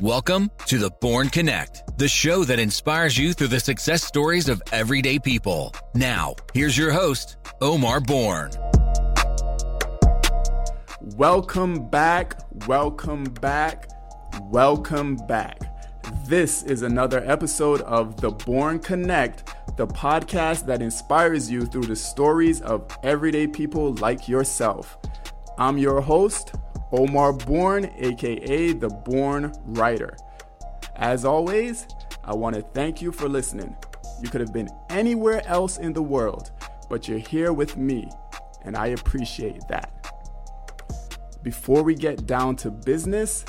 Welcome 0.00 0.50
to 0.66 0.78
the 0.78 0.90
Born 1.00 1.28
Connect, 1.28 1.98
the 1.98 2.08
show 2.08 2.42
that 2.42 2.58
inspires 2.58 3.16
you 3.16 3.32
through 3.32 3.46
the 3.46 3.60
success 3.60 4.02
stories 4.02 4.48
of 4.48 4.60
everyday 4.72 5.20
people. 5.20 5.72
Now, 5.94 6.34
here's 6.52 6.76
your 6.76 6.90
host, 6.90 7.36
Omar 7.60 8.00
Bourne. 8.00 8.50
Welcome 11.00 11.88
back, 11.90 12.40
welcome 12.66 13.22
back, 13.22 13.88
welcome 14.42 15.14
back. 15.28 15.60
This 16.26 16.64
is 16.64 16.82
another 16.82 17.22
episode 17.24 17.80
of 17.82 18.20
The 18.20 18.32
Born 18.32 18.80
Connect, 18.80 19.54
the 19.76 19.86
podcast 19.86 20.66
that 20.66 20.82
inspires 20.82 21.48
you 21.48 21.66
through 21.66 21.84
the 21.84 21.94
stories 21.94 22.60
of 22.62 22.90
everyday 23.04 23.46
people 23.46 23.94
like 23.94 24.28
yourself. 24.28 24.98
I'm 25.56 25.78
your 25.78 26.00
host, 26.00 26.52
Omar 26.96 27.32
Bourne, 27.32 27.90
aka 27.98 28.72
The 28.72 28.88
Born 28.88 29.52
Writer. 29.64 30.16
As 30.94 31.24
always, 31.24 31.88
I 32.22 32.34
want 32.34 32.54
to 32.54 32.62
thank 32.62 33.02
you 33.02 33.10
for 33.10 33.28
listening. 33.28 33.76
You 34.22 34.28
could 34.28 34.40
have 34.40 34.52
been 34.52 34.68
anywhere 34.90 35.44
else 35.44 35.78
in 35.78 35.92
the 35.92 36.02
world, 36.02 36.52
but 36.88 37.08
you're 37.08 37.18
here 37.18 37.52
with 37.52 37.76
me, 37.76 38.08
and 38.64 38.76
I 38.76 38.88
appreciate 38.88 39.66
that. 39.68 39.90
Before 41.42 41.82
we 41.82 41.96
get 41.96 42.26
down 42.26 42.54
to 42.56 42.70
business, 42.70 43.44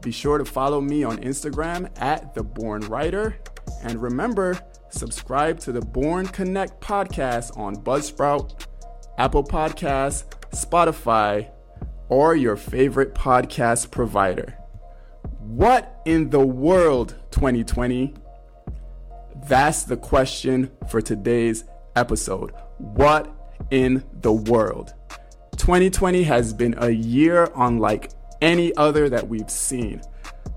be 0.00 0.12
sure 0.12 0.38
to 0.38 0.44
follow 0.44 0.80
me 0.80 1.02
on 1.02 1.18
Instagram 1.18 1.90
at 2.00 2.34
The 2.34 2.44
Born 2.44 2.82
Writer, 2.82 3.36
and 3.82 4.00
remember, 4.00 4.60
subscribe 4.90 5.58
to 5.60 5.72
the 5.72 5.80
Born 5.80 6.28
Connect 6.28 6.80
podcast 6.80 7.58
on 7.58 7.74
Buzzsprout, 7.74 8.64
Apple 9.18 9.42
Podcasts, 9.42 10.24
Spotify, 10.52 11.50
or 12.08 12.34
your 12.34 12.56
favorite 12.56 13.14
podcast 13.14 13.90
provider. 13.90 14.56
What 15.40 16.00
in 16.04 16.30
the 16.30 16.44
world, 16.44 17.14
2020? 17.30 18.14
That's 19.48 19.84
the 19.84 19.96
question 19.96 20.70
for 20.88 21.00
today's 21.00 21.64
episode. 21.94 22.52
What 22.78 23.32
in 23.70 24.04
the 24.20 24.32
world? 24.32 24.94
2020 25.56 26.22
has 26.24 26.52
been 26.52 26.74
a 26.78 26.90
year 26.90 27.50
unlike 27.56 28.10
any 28.40 28.74
other 28.76 29.08
that 29.08 29.28
we've 29.28 29.50
seen. 29.50 30.02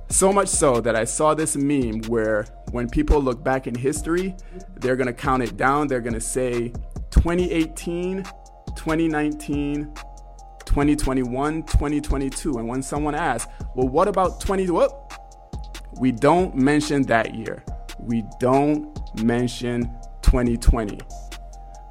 So 0.10 0.34
much 0.34 0.48
so 0.48 0.82
that 0.82 0.96
I 0.96 1.04
saw 1.04 1.34
this 1.36 1.56
meme 1.56 2.02
where 2.04 2.46
when 2.72 2.90
people 2.90 3.22
look 3.22 3.44
back 3.44 3.68
in 3.68 3.76
history, 3.76 4.36
they're 4.78 4.96
going 4.96 5.08
to 5.08 5.14
count 5.14 5.44
it 5.44 5.56
down. 5.56 5.88
They're 5.88 6.02
going 6.02 6.14
to 6.14 6.22
say 6.22 6.74
2018, 7.12 8.24
2019, 8.76 9.94
2021, 10.70 11.64
2022. 11.64 12.60
And 12.60 12.68
when 12.68 12.84
someone 12.84 13.16
asks, 13.16 13.52
well, 13.74 13.88
what 13.88 14.08
about 14.08 14.40
20? 14.40 14.70
Whoop, 14.70 14.92
we 16.00 16.12
don't 16.12 16.56
mention 16.56 17.02
that 17.04 17.34
year. 17.34 17.64
We 18.00 18.24
don't 18.40 18.96
mention 19.24 19.86
2020. 20.22 21.00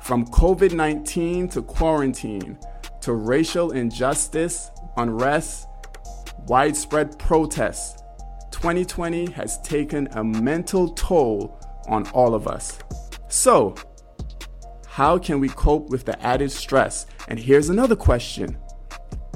From 0.00 0.24
COVID 0.26 0.72
19 0.72 1.48
to 1.48 1.62
quarantine 1.62 2.56
to 3.00 3.14
racial 3.14 3.72
injustice, 3.72 4.70
unrest, 4.96 5.66
widespread 6.46 7.18
protests, 7.18 8.00
2020 8.52 9.32
has 9.32 9.60
taken 9.62 10.06
a 10.12 10.22
mental 10.22 10.90
toll 10.90 11.60
on 11.88 12.06
all 12.10 12.32
of 12.32 12.46
us. 12.46 12.78
So, 13.26 13.74
how 14.86 15.18
can 15.18 15.40
we 15.40 15.48
cope 15.48 15.90
with 15.90 16.04
the 16.04 16.20
added 16.24 16.52
stress? 16.52 17.06
And 17.26 17.40
here's 17.40 17.70
another 17.70 17.96
question 17.96 18.56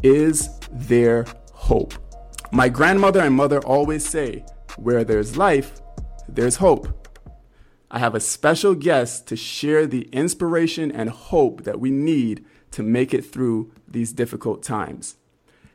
is 0.03 0.50
there 0.70 1.27
hope? 1.53 1.95
My 2.50 2.69
grandmother 2.69 3.20
and 3.20 3.34
mother 3.34 3.61
always 3.61 4.06
say, 4.06 4.44
where 4.77 5.05
there's 5.05 5.36
life, 5.36 5.81
there's 6.28 6.56
hope. 6.56 7.09
I 7.91 7.98
have 7.98 8.14
a 8.14 8.20
special 8.20 8.75
guest 8.75 9.27
to 9.28 9.36
share 9.36 9.86
the 9.86 10.09
inspiration 10.12 10.91
and 10.91 11.11
hope 11.11 11.64
that 11.64 11.78
we 11.78 11.91
need 11.91 12.44
to 12.72 12.82
make 12.82 13.12
it 13.12 13.22
through 13.25 13.71
these 13.87 14.12
difficult 14.12 14.62
times. 14.62 15.16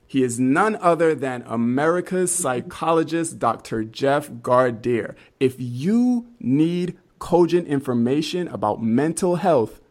He 0.05 0.23
is 0.23 0.39
none 0.39 0.77
other 0.77 1.13
than 1.13 1.43
America's 1.45 2.33
psychologist, 2.33 3.39
Dr. 3.39 3.83
Jeff 3.83 4.29
Gardere. 4.29 5.15
If 5.39 5.55
you 5.59 6.27
need 6.39 6.97
cogent 7.19 7.67
information 7.67 8.47
about 8.47 8.81
mental 8.81 9.35
health, 9.35 9.81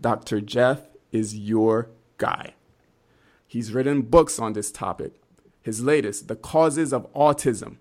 Dr. 0.00 0.40
Jeff 0.40 0.82
is 1.12 1.36
your 1.36 1.90
guy. 2.16 2.54
He's 3.56 3.72
written 3.72 4.02
books 4.02 4.38
on 4.38 4.52
this 4.52 4.70
topic. 4.70 5.14
His 5.62 5.82
latest, 5.82 6.28
The 6.28 6.36
Causes 6.36 6.92
of 6.92 7.10
Autism. 7.14 7.78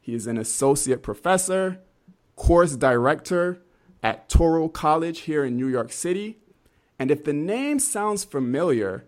He 0.00 0.14
is 0.14 0.26
an 0.26 0.38
associate 0.38 1.02
professor, 1.02 1.82
course 2.36 2.74
director 2.74 3.60
at 4.02 4.30
Touro 4.30 4.72
College 4.72 5.20
here 5.20 5.44
in 5.44 5.58
New 5.58 5.66
York 5.66 5.92
City. 5.92 6.38
And 6.98 7.10
if 7.10 7.22
the 7.22 7.34
name 7.34 7.80
sounds 7.80 8.24
familiar, 8.24 9.04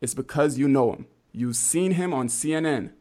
it's 0.00 0.14
because 0.14 0.58
you 0.58 0.68
know 0.68 0.92
him. 0.92 1.06
You've 1.32 1.56
seen 1.56 1.94
him 1.94 2.14
on 2.14 2.28
CNN, 2.28 2.92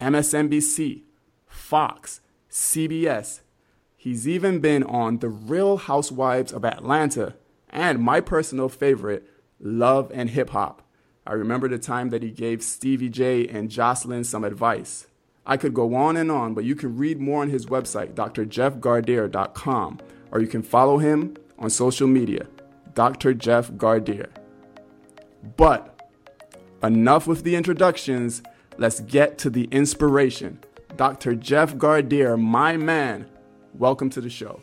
MSNBC, 0.00 1.02
Fox, 1.46 2.22
CBS. 2.50 3.42
He's 3.96 4.26
even 4.26 4.58
been 4.58 4.82
on 4.82 5.18
The 5.18 5.28
Real 5.28 5.76
Housewives 5.76 6.52
of 6.52 6.64
Atlanta 6.64 7.36
and 7.70 8.00
my 8.00 8.20
personal 8.20 8.68
favorite, 8.68 9.30
Love 9.60 10.10
and 10.12 10.30
Hip 10.30 10.50
Hop. 10.50 10.82
I 11.24 11.34
remember 11.34 11.68
the 11.68 11.78
time 11.78 12.10
that 12.10 12.22
he 12.22 12.30
gave 12.30 12.62
Stevie 12.62 13.08
J 13.08 13.46
and 13.46 13.70
Joseline 13.70 14.26
some 14.26 14.42
advice. 14.42 15.06
I 15.46 15.56
could 15.56 15.74
go 15.74 15.94
on 15.94 16.16
and 16.16 16.30
on, 16.30 16.54
but 16.54 16.64
you 16.64 16.74
can 16.74 16.96
read 16.96 17.20
more 17.20 17.42
on 17.42 17.50
his 17.50 17.66
website, 17.66 18.14
drjeffgardere.com, 18.14 19.98
or 20.32 20.40
you 20.40 20.46
can 20.46 20.62
follow 20.62 20.98
him 20.98 21.36
on 21.58 21.70
social 21.70 22.08
media, 22.08 22.46
Dr. 22.94 23.34
Jeff 23.34 23.70
Gardere. 23.72 24.30
But 25.56 26.10
enough 26.82 27.26
with 27.26 27.44
the 27.44 27.54
introductions, 27.54 28.42
let's 28.78 29.00
get 29.00 29.38
to 29.38 29.50
the 29.50 29.64
inspiration. 29.70 30.58
Dr. 30.96 31.34
Jeff 31.34 31.74
Gardere, 31.76 32.38
my 32.38 32.76
man, 32.76 33.28
welcome 33.74 34.10
to 34.10 34.20
the 34.20 34.30
show. 34.30 34.60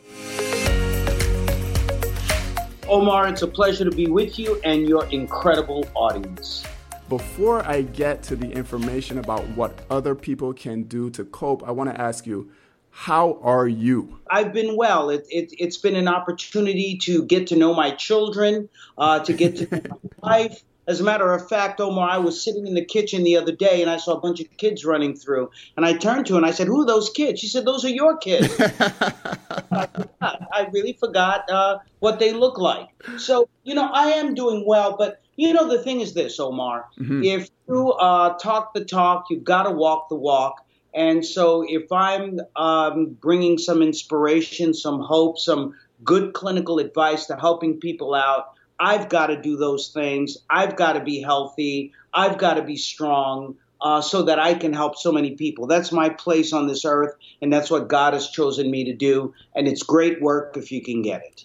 Omar, 2.90 3.28
it's 3.28 3.42
a 3.42 3.46
pleasure 3.46 3.84
to 3.84 3.90
be 3.92 4.08
with 4.08 4.36
you 4.36 4.60
and 4.64 4.88
your 4.88 5.06
incredible 5.12 5.86
audience. 5.94 6.66
Before 7.08 7.64
I 7.64 7.82
get 7.82 8.24
to 8.24 8.34
the 8.34 8.50
information 8.50 9.18
about 9.18 9.46
what 9.50 9.78
other 9.90 10.16
people 10.16 10.52
can 10.52 10.82
do 10.82 11.08
to 11.10 11.24
cope, 11.24 11.62
I 11.68 11.70
want 11.70 11.94
to 11.94 12.00
ask 12.00 12.26
you, 12.26 12.50
how 12.90 13.38
are 13.42 13.68
you? 13.68 14.18
I've 14.28 14.52
been 14.52 14.76
well. 14.76 15.08
It, 15.08 15.24
it, 15.30 15.52
has 15.60 15.78
been 15.78 15.94
an 15.94 16.08
opportunity 16.08 16.98
to 17.02 17.24
get 17.24 17.46
to 17.48 17.56
know 17.56 17.72
my 17.72 17.92
children, 17.92 18.68
uh, 18.98 19.20
to 19.20 19.32
get 19.34 19.56
to 19.58 19.70
know 19.70 20.00
my 20.02 20.08
wife, 20.48 20.64
as 20.86 21.00
a 21.00 21.04
matter 21.04 21.32
of 21.32 21.48
fact, 21.48 21.80
Omar, 21.80 22.08
I 22.08 22.18
was 22.18 22.42
sitting 22.42 22.66
in 22.66 22.74
the 22.74 22.84
kitchen 22.84 23.22
the 23.22 23.36
other 23.36 23.52
day 23.52 23.80
and 23.82 23.90
I 23.90 23.96
saw 23.96 24.14
a 24.14 24.20
bunch 24.20 24.40
of 24.40 24.56
kids 24.56 24.84
running 24.84 25.14
through. 25.14 25.50
And 25.76 25.86
I 25.86 25.92
turned 25.92 26.26
to 26.26 26.34
her 26.34 26.38
and 26.38 26.46
I 26.46 26.50
said, 26.50 26.66
Who 26.66 26.82
are 26.82 26.86
those 26.86 27.10
kids? 27.10 27.40
She 27.40 27.46
said, 27.46 27.64
Those 27.64 27.84
are 27.84 27.90
your 27.90 28.16
kids. 28.16 28.54
I, 28.60 29.86
I, 30.20 30.68
really 30.72 30.94
forgot 30.94 31.48
uh, 31.50 31.78
what 32.00 32.18
they 32.18 32.32
look 32.32 32.58
like. 32.58 32.88
So, 33.18 33.48
you 33.62 33.74
know, 33.74 33.88
I 33.92 34.10
am 34.12 34.34
doing 34.34 34.64
well, 34.66 34.96
but 34.96 35.20
you 35.36 35.52
know, 35.52 35.68
the 35.68 35.82
thing 35.82 36.00
is 36.00 36.12
this, 36.14 36.38
Omar. 36.40 36.86
Mm-hmm. 36.98 37.24
If 37.24 37.48
you 37.68 37.92
uh, 37.92 38.36
talk 38.38 38.74
the 38.74 38.84
talk, 38.84 39.26
you've 39.30 39.44
got 39.44 39.64
to 39.64 39.70
walk 39.70 40.08
the 40.08 40.16
walk. 40.16 40.66
And 40.92 41.24
so, 41.24 41.64
if 41.66 41.90
I'm 41.92 42.40
um, 42.56 43.16
bringing 43.20 43.58
some 43.58 43.80
inspiration, 43.80 44.74
some 44.74 45.00
hope, 45.00 45.38
some 45.38 45.76
good 46.02 46.32
clinical 46.32 46.78
advice 46.78 47.26
to 47.26 47.36
helping 47.36 47.78
people 47.78 48.14
out, 48.14 48.54
I've 48.80 49.10
got 49.10 49.26
to 49.26 49.40
do 49.40 49.58
those 49.58 49.88
things. 49.88 50.38
I've 50.48 50.74
got 50.74 50.94
to 50.94 51.00
be 51.00 51.20
healthy. 51.20 51.92
I've 52.14 52.38
got 52.38 52.54
to 52.54 52.62
be 52.62 52.76
strong 52.76 53.56
uh, 53.82 54.00
so 54.00 54.22
that 54.22 54.38
I 54.38 54.54
can 54.54 54.72
help 54.72 54.96
so 54.96 55.12
many 55.12 55.32
people. 55.32 55.66
That's 55.66 55.92
my 55.92 56.08
place 56.08 56.54
on 56.54 56.66
this 56.66 56.86
earth, 56.86 57.14
and 57.42 57.52
that's 57.52 57.70
what 57.70 57.88
God 57.88 58.14
has 58.14 58.30
chosen 58.30 58.70
me 58.70 58.84
to 58.84 58.94
do. 58.94 59.34
And 59.54 59.68
it's 59.68 59.82
great 59.82 60.22
work 60.22 60.56
if 60.56 60.72
you 60.72 60.82
can 60.82 61.02
get 61.02 61.22
it. 61.22 61.44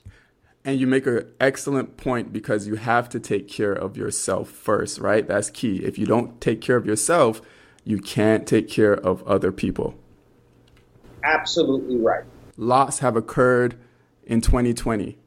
And 0.63 0.79
you 0.79 0.87
make 0.87 1.05
an 1.05 1.31
excellent 1.39 1.97
point 1.97 2.33
because 2.33 2.67
you 2.67 2.75
have 2.75 3.09
to 3.09 3.19
take 3.19 3.47
care 3.47 3.73
of 3.73 3.97
yourself 3.97 4.49
first, 4.49 4.97
right? 4.99 5.27
That's 5.27 5.49
key. 5.49 5.83
If 5.83 5.99
you 5.99 6.05
don't 6.05 6.41
take 6.41 6.61
care 6.61 6.77
of 6.77 6.85
yourself, 6.85 7.41
you 7.83 7.99
can't 7.99 8.47
take 8.47 8.67
care 8.67 8.93
of 8.93 9.21
other 9.27 9.51
people. 9.51 9.93
Absolutely 11.23 11.97
right. 11.97 12.23
Lots 12.57 12.99
have 12.99 13.15
occurred 13.15 13.77
in 14.23 14.41
2020 14.41 15.19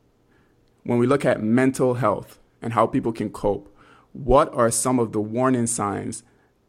when 0.85 0.99
we 0.99 1.07
look 1.07 1.25
at 1.25 1.43
mental 1.43 1.95
health 1.95 2.39
and 2.63 2.73
how 2.73 2.87
people 2.87 3.13
can 3.13 3.31
cope, 3.31 3.75
what 4.13 4.53
are 4.55 4.71
some 4.71 4.99
of 4.99 5.13
the 5.13 5.21
warning 5.21 5.67
signs 5.67 6.23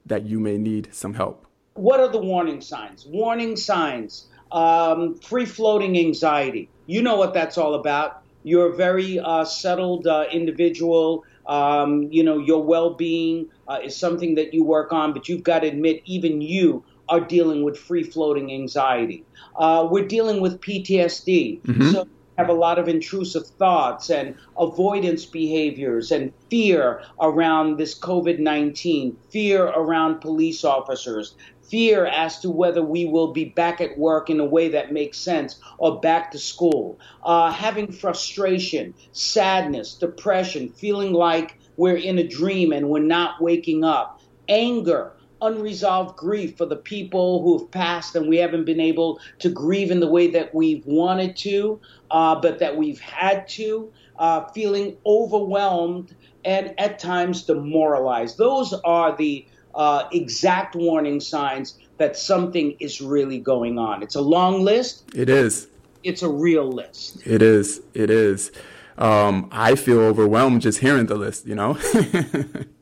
that 0.06 0.25
you 0.25 0.39
may 0.39 0.57
need 0.57 0.89
some 0.91 1.13
help? 1.13 1.45
What 1.73 2.00
are 2.00 2.09
the 2.09 2.19
warning 2.19 2.61
signs? 2.61 3.06
Warning 3.06 3.56
signs 3.56 4.27
um, 4.51 5.15
free 5.15 5.45
floating 5.45 5.97
anxiety. 5.97 6.69
You 6.88 7.01
know 7.01 7.15
what 7.15 7.33
that's 7.33 7.57
all 7.57 7.75
about. 7.75 8.23
You're 8.44 8.73
a 8.73 8.75
very 8.75 9.19
uh, 9.19 9.45
settled 9.45 10.07
uh, 10.07 10.25
individual. 10.31 11.25
Um, 11.45 12.03
you 12.11 12.23
know, 12.23 12.38
your 12.38 12.63
well 12.63 12.94
being 12.94 13.50
uh, 13.67 13.79
is 13.83 13.95
something 13.95 14.35
that 14.35 14.53
you 14.53 14.63
work 14.63 14.94
on, 14.94 15.13
but 15.13 15.29
you've 15.29 15.44
got 15.44 15.59
to 15.59 15.67
admit, 15.67 16.01
even 16.06 16.41
you 16.41 16.83
are 17.07 17.19
dealing 17.19 17.63
with 17.63 17.77
free 17.77 18.03
floating 18.03 18.51
anxiety. 18.53 19.23
Uh, 19.56 19.88
we're 19.89 20.06
dealing 20.06 20.41
with 20.41 20.61
PTSD. 20.61 21.61
Mm-hmm. 21.61 21.91
So 21.91 22.07
have 22.39 22.47
a 22.47 22.53
lot 22.53 22.80
of 22.80 22.88
intrusive 22.88 23.45
thoughts 23.45 24.09
and 24.09 24.33
avoidance 24.57 25.25
behaviors 25.25 26.09
and 26.09 26.31
fear 26.50 27.03
around 27.19 27.77
this 27.77 28.00
COVID 28.00 28.39
19, 28.39 29.18
fear 29.30 29.65
around 29.65 30.21
police 30.21 30.63
officers, 30.63 31.36
fear 31.69 32.06
as 32.06 32.39
to 32.39 32.50
whether 32.50 32.81
we 32.81 33.03
will 33.03 33.33
be 33.33 33.44
back 33.44 33.81
at 33.81 33.97
work 33.97 34.30
in 34.30 34.39
a 34.39 34.45
way 34.45 34.69
that 34.69 34.94
makes 34.94 35.18
sense 35.18 35.59
or 35.80 36.00
back 36.00 36.31
to 36.31 36.39
school, 36.39 36.97
uh, 37.24 37.51
having 37.51 37.91
frustration, 37.91 38.94
sadness, 39.12 39.95
depression, 39.95 40.69
feeling 40.69 41.12
like 41.12 41.59
we're 41.75 41.97
in 41.97 42.18
a 42.19 42.27
dream 42.27 42.71
and 42.71 42.88
we're 42.88 43.00
not 43.00 43.42
waking 43.42 43.83
up, 43.83 44.21
anger 44.47 45.12
unresolved 45.41 46.18
grief 46.18 46.57
for 46.57 46.65
the 46.65 46.75
people 46.75 47.41
who 47.41 47.57
have 47.57 47.71
passed 47.71 48.15
and 48.15 48.27
we 48.27 48.38
haven't 48.38 48.65
been 48.65 48.80
able 48.80 49.19
to 49.39 49.50
grieve 49.50 49.91
in 49.91 50.00
the 50.00 50.07
way 50.07 50.27
that 50.27 50.53
we've 50.53 50.86
wanted 50.86 51.36
to, 51.38 51.80
uh, 52.12 52.36
but 52.39 52.59
that 52.59 52.75
we've 52.75 53.00
had 53.00 53.47
to, 53.47 53.91
uh, 54.18 54.45
feeling 54.50 54.97
overwhelmed 55.06 56.15
and 56.45 56.74
at 56.80 57.00
times 57.00 57.44
demoralized. 57.44 58.38
Those 58.38 58.74
are 58.74 59.15
the 59.15 59.45
uh, 59.75 60.07
exact 60.12 60.75
warning 60.75 61.19
signs 61.19 61.77
that 61.97 62.18
something 62.18 62.75
is 62.80 63.01
really 63.01 63.39
going 63.39 63.77
on. 63.77 64.03
It's 64.03 64.15
a 64.15 64.21
long 64.21 64.62
list. 64.62 65.03
It 65.15 65.30
is. 65.30 65.68
It's 66.03 66.21
a 66.21 66.30
real 66.30 66.69
list. 66.69 67.25
It 67.27 67.42
is. 67.42 67.81
It 67.94 68.09
is 68.09 68.51
um, 68.99 69.47
I 69.51 69.75
feel 69.75 69.99
overwhelmed 70.01 70.61
just 70.61 70.79
hearing 70.79 71.05
the 71.05 71.15
list, 71.15 71.47
you 71.47 71.55
know? 71.55 71.77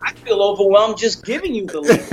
I 0.01 0.13
feel 0.13 0.41
overwhelmed 0.41 0.97
just 0.97 1.23
giving 1.23 1.53
you 1.53 1.67
the 1.67 1.79
list. 1.79 2.11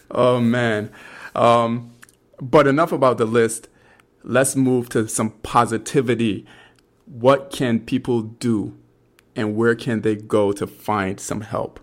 oh, 0.10 0.40
man. 0.40 0.90
Um, 1.34 1.92
but 2.40 2.66
enough 2.66 2.90
about 2.90 3.18
the 3.18 3.26
list. 3.26 3.68
Let's 4.22 4.56
move 4.56 4.88
to 4.88 5.06
some 5.08 5.30
positivity. 5.42 6.46
What 7.04 7.50
can 7.50 7.80
people 7.80 8.22
do 8.22 8.74
and 9.36 9.54
where 9.54 9.74
can 9.74 10.00
they 10.00 10.16
go 10.16 10.52
to 10.52 10.66
find 10.66 11.20
some 11.20 11.42
help? 11.42 11.80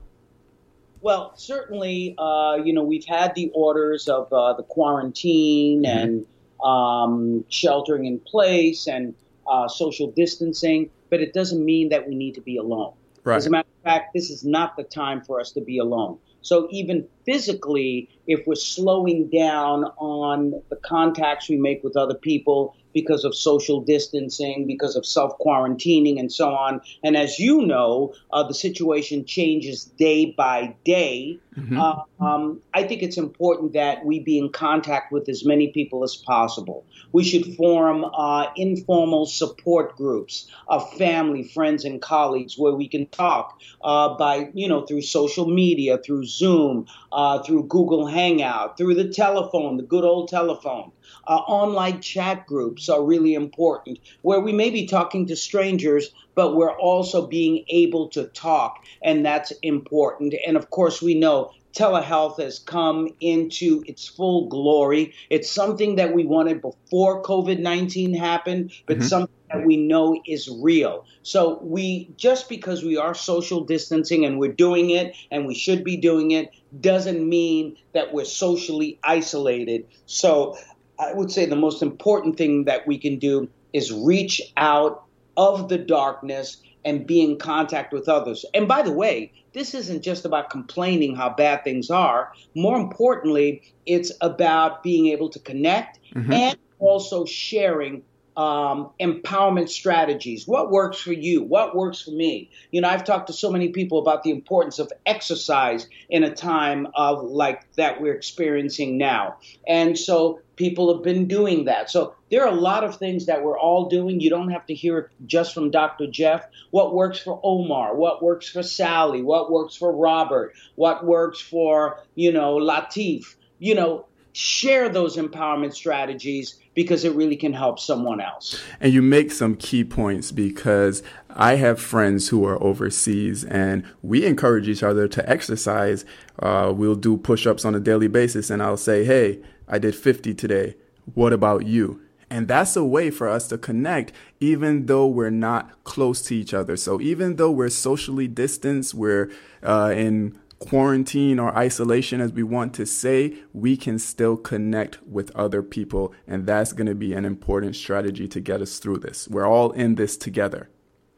Well, 1.02 1.34
certainly, 1.36 2.16
uh, 2.18 2.58
you 2.64 2.74
know, 2.74 2.84
we've 2.84 3.06
had 3.06 3.36
the 3.36 3.52
orders 3.54 4.08
of 4.08 4.34
uh, 4.34 4.54
the 4.54 4.64
quarantine 4.64 5.84
mm-hmm. 5.84 5.98
and 5.98 6.26
um, 6.64 7.46
sheltering 7.50 8.06
in 8.06 8.20
place 8.20 8.88
and 8.88 9.14
uh, 9.48 9.68
social 9.68 10.12
distancing, 10.12 10.90
but 11.10 11.20
it 11.22 11.34
doesn't 11.34 11.64
mean 11.64 11.90
that 11.90 12.08
we 12.08 12.16
need 12.16 12.36
to 12.36 12.42
be 12.42 12.58
alone. 12.58 12.94
Right. 13.24 13.38
As 13.38 13.46
a 13.46 13.50
matter 13.50 13.68
of 13.68 13.84
fact, 13.84 14.14
this 14.14 14.30
is 14.30 14.44
not 14.44 14.76
the 14.76 14.84
time 14.84 15.22
for 15.22 15.40
us 15.40 15.52
to 15.54 15.62
be 15.62 15.78
alone. 15.78 16.18
So 16.42 16.68
even 16.72 17.08
physically, 17.26 18.10
if 18.28 18.46
we're 18.46 18.56
slowing 18.56 19.30
down 19.30 19.86
on 19.98 20.62
the 20.70 20.76
contacts 20.76 21.48
we 21.48 21.58
make 21.58 21.84
with 21.84 21.96
other 21.96 22.16
people, 22.16 22.76
because 22.94 23.24
of 23.24 23.36
social 23.36 23.82
distancing, 23.82 24.68
because 24.68 24.96
of 24.96 25.06
self 25.06 25.38
quarantining, 25.40 26.20
and 26.20 26.32
so 26.32 26.54
on. 26.54 26.82
And 27.04 27.18
as 27.18 27.40
you 27.40 27.66
know, 27.66 28.14
uh, 28.32 28.44
the 28.44 28.54
situation 28.54 29.26
changes 29.26 29.86
day 29.86 30.34
by 30.38 30.76
day. 30.84 31.40
Mm-hmm. 31.58 31.80
Uh, 31.80 32.02
um, 32.20 32.62
I 32.74 32.84
think 32.84 33.04
it's 33.04 33.18
important 33.18 33.74
that 33.74 34.06
we 34.06 34.20
be 34.20 34.40
in 34.40 34.52
contact 34.52 35.12
with 35.12 35.30
as 35.30 35.46
many 35.46 35.72
people 35.72 36.04
as 36.04 36.16
possible. 36.16 36.86
We 37.12 37.24
should 37.24 37.56
form 37.56 38.06
uh, 38.06 38.48
informal 38.56 39.28
support 39.28 39.96
groups 39.96 40.50
of 40.68 40.92
family, 40.94 41.44
friends, 41.44 41.86
and 41.86 42.02
colleagues 42.02 42.58
where 42.58 42.74
we 42.74 42.88
can 42.88 43.06
talk 43.08 43.60
uh, 43.84 44.16
by, 44.18 44.50
you 44.54 44.68
know, 44.68 44.86
through 44.86 45.04
social 45.04 45.48
media, 45.48 46.00
through 46.00 46.26
Zoom, 46.26 46.88
uh, 47.12 47.44
through 47.44 47.66
Google 47.66 48.08
Hangout, 48.08 48.78
through 48.78 48.96
the 48.96 49.10
telephone, 49.10 49.78
the 49.78 49.84
good 49.84 50.04
old 50.04 50.30
telephone. 50.30 50.92
Uh, 51.26 51.36
online 51.36 52.02
chat 52.02 52.46
groups 52.46 52.90
are 52.90 53.04
really 53.04 53.34
important 53.34 54.00
where 54.22 54.40
we 54.40 54.52
may 54.52 54.70
be 54.70 54.88
talking 54.88 55.28
to 55.28 55.36
strangers, 55.36 56.12
but 56.36 56.56
we're 56.56 56.78
also 56.78 57.28
being 57.28 57.64
able 57.70 58.10
to 58.10 58.26
talk, 58.26 58.84
and 59.04 59.26
that's 59.26 59.52
important. 59.62 60.34
And 60.46 60.58
of 60.58 60.70
course, 60.70 61.02
we 61.02 61.16
know 61.16 61.52
telehealth 61.74 62.40
has 62.40 62.60
come 62.60 63.10
into 63.20 63.84
its 63.88 64.08
full 64.08 64.48
glory. 64.48 65.14
It's 65.30 65.50
something 65.50 65.96
that 65.96 66.14
we 66.14 66.26
wanted 66.26 66.62
before 66.62 67.24
COVID 67.24 67.60
19 67.60 68.14
happened, 68.14 68.72
but 68.86 68.98
mm-hmm. 68.98 69.08
something 69.08 69.36
that 69.52 69.66
we 69.66 69.78
know 69.78 70.22
is 70.26 70.50
real. 70.50 71.06
So 71.24 71.60
we 71.62 72.12
just 72.16 72.48
because 72.48 72.84
we 72.84 72.98
are 72.98 73.16
social 73.16 73.64
distancing 73.64 74.26
and 74.26 74.40
we're 74.40 74.54
doing 74.54 74.92
it 74.92 75.16
and 75.32 75.46
we 75.46 75.56
should 75.56 75.84
be 75.84 75.98
doing 75.98 76.32
it 76.32 76.52
doesn't 76.80 77.28
mean 77.28 77.78
that 77.94 78.14
we're 78.14 78.26
socially 78.26 79.00
isolated. 79.04 79.86
So 80.06 80.58
I 81.00 81.14
would 81.14 81.32
say 81.32 81.46
the 81.46 81.56
most 81.56 81.82
important 81.82 82.38
thing 82.38 82.66
that 82.66 82.88
we 82.88 82.98
can 82.98 83.20
do 83.20 83.50
is 83.74 83.92
reach 83.92 84.42
out 84.58 85.04
of 85.38 85.70
the 85.70 85.78
darkness 85.78 86.62
and 86.86 87.08
be 87.08 87.22
in 87.22 87.38
contact 87.38 87.94
with 87.94 88.10
others. 88.10 88.46
And 88.54 88.68
by 88.68 88.82
the 88.82 88.92
way, 88.92 89.32
this 89.54 89.74
isn't 89.74 90.02
just 90.02 90.26
about 90.26 90.50
complaining 90.50 91.16
how 91.16 91.30
bad 91.30 91.64
things 91.64 91.90
are. 91.90 92.34
More 92.56 92.78
importantly, 92.78 93.62
it's 93.86 94.12
about 94.22 94.84
being 94.84 95.08
able 95.08 95.30
to 95.30 95.40
connect 95.40 96.00
mm-hmm. 96.14 96.32
and 96.32 96.58
also 96.80 97.26
sharing 97.26 98.04
um, 98.36 98.90
empowerment 99.00 99.70
strategies. 99.70 100.48
What 100.48 100.72
works 100.72 101.00
for 101.00 101.14
you? 101.14 101.44
What 101.44 101.76
works 101.76 102.02
for 102.02 102.12
me? 102.12 102.50
You 102.72 102.82
know, 102.82 102.90
I've 102.90 103.04
talked 103.04 103.28
to 103.28 103.34
so 103.34 103.52
many 103.52 103.70
people 103.70 104.00
about 104.00 104.24
the 104.24 104.32
importance 104.32 104.80
of 104.80 104.92
exercise 105.06 105.88
in 106.10 106.24
a 106.24 106.34
time 106.34 106.88
of 106.96 107.24
like 107.24 107.72
that 107.74 108.02
we're 108.02 108.16
experiencing 108.16 108.98
now. 108.98 109.38
And 109.68 109.98
so 109.98 110.40
people 110.56 110.94
have 110.94 111.04
been 111.04 111.28
doing 111.28 111.66
that. 111.66 111.90
So 111.90 112.16
there 112.30 112.44
are 112.44 112.54
a 112.54 112.60
lot 112.60 112.84
of 112.84 112.98
things 112.98 113.26
that 113.28 113.44
we're 113.44 113.60
all 113.60 113.90
doing. 113.90 114.20
You 114.20 114.30
don't 114.30 114.52
have 114.52 114.66
to 114.68 114.74
hear 114.74 114.98
it 114.98 115.10
just 115.26 115.54
from 115.54 115.72
Dr. 115.72 116.08
Jeff. 116.08 116.46
What 116.72 116.94
works 116.94 117.20
for 117.20 117.40
Omar? 117.44 117.96
What 117.96 118.24
works 118.24 118.50
for 118.50 118.64
Sally? 118.64 119.22
What 119.22 119.52
works 119.52 119.76
for 119.76 119.96
Robert? 119.96 120.54
What 120.76 121.06
works 121.06 121.40
for, 121.40 122.00
you 122.16 122.32
know, 122.32 122.56
Latif? 122.58 123.36
You 123.60 123.76
know, 123.76 124.06
share 124.34 124.90
those 124.90 125.16
empowerment 125.16 125.74
strategies 125.74 126.60
because 126.74 127.04
it 127.04 127.14
really 127.14 127.36
can 127.36 127.54
help 127.54 127.80
someone 127.80 128.20
else. 128.20 128.62
And 128.80 128.94
you 128.94 129.02
make 129.02 129.32
some 129.32 129.56
key 129.56 129.84
points 129.84 130.32
because 130.32 131.04
I 131.30 131.56
have 131.56 131.80
friends 131.80 132.30
who 132.30 132.46
are 132.46 132.62
overseas 132.62 133.44
and 133.44 133.84
we 134.02 134.26
encourage 134.26 134.68
each 134.68 134.84
other 134.84 135.08
to 135.08 135.30
exercise. 135.30 136.06
Uh, 136.40 136.74
we'll 136.76 136.96
do 136.96 137.18
push 137.18 137.46
ups 137.46 137.66
on 137.66 137.76
a 137.76 137.80
daily 137.80 138.08
basis, 138.08 138.50
and 138.50 138.62
I'll 138.62 138.78
say, 138.78 139.06
Hey, 139.06 139.40
I 139.68 139.80
did 139.80 139.96
50 139.96 140.34
today. 140.34 140.76
What 141.14 141.34
about 141.34 141.66
you? 141.66 142.02
And 142.30 142.48
that's 142.48 142.76
a 142.76 142.84
way 142.84 143.12
for 143.12 143.30
us 143.30 143.48
to 143.50 143.60
connect, 143.60 144.12
even 144.40 144.88
though 144.88 145.06
we're 145.06 145.30
not 145.30 145.84
close 145.84 146.20
to 146.24 146.36
each 146.36 146.52
other. 146.52 146.76
So 146.76 147.00
even 147.00 147.36
though 147.36 147.52
we're 147.52 147.70
socially 147.70 148.28
distanced, 148.28 148.96
we're 148.96 149.32
uh, 149.62 149.94
in 149.96 150.40
quarantine 150.68 151.40
or 151.40 151.56
isolation, 151.58 152.22
as 152.22 152.34
we 152.34 152.44
want 152.44 152.74
to 152.76 152.86
say, 152.86 153.36
we 153.54 153.78
can 153.78 154.00
still 154.00 154.38
connect 154.38 155.02
with 155.04 155.36
other 155.36 155.62
people. 155.62 156.14
And 156.28 156.46
that's 156.46 156.74
going 156.74 156.88
to 156.88 156.96
be 156.96 157.14
an 157.14 157.26
important 157.26 157.76
strategy 157.76 158.28
to 158.28 158.40
get 158.40 158.62
us 158.62 158.80
through 158.80 159.00
this. 159.00 159.28
We're 159.28 159.48
all 159.48 159.72
in 159.72 159.96
this 159.96 160.18
together. 160.18 160.70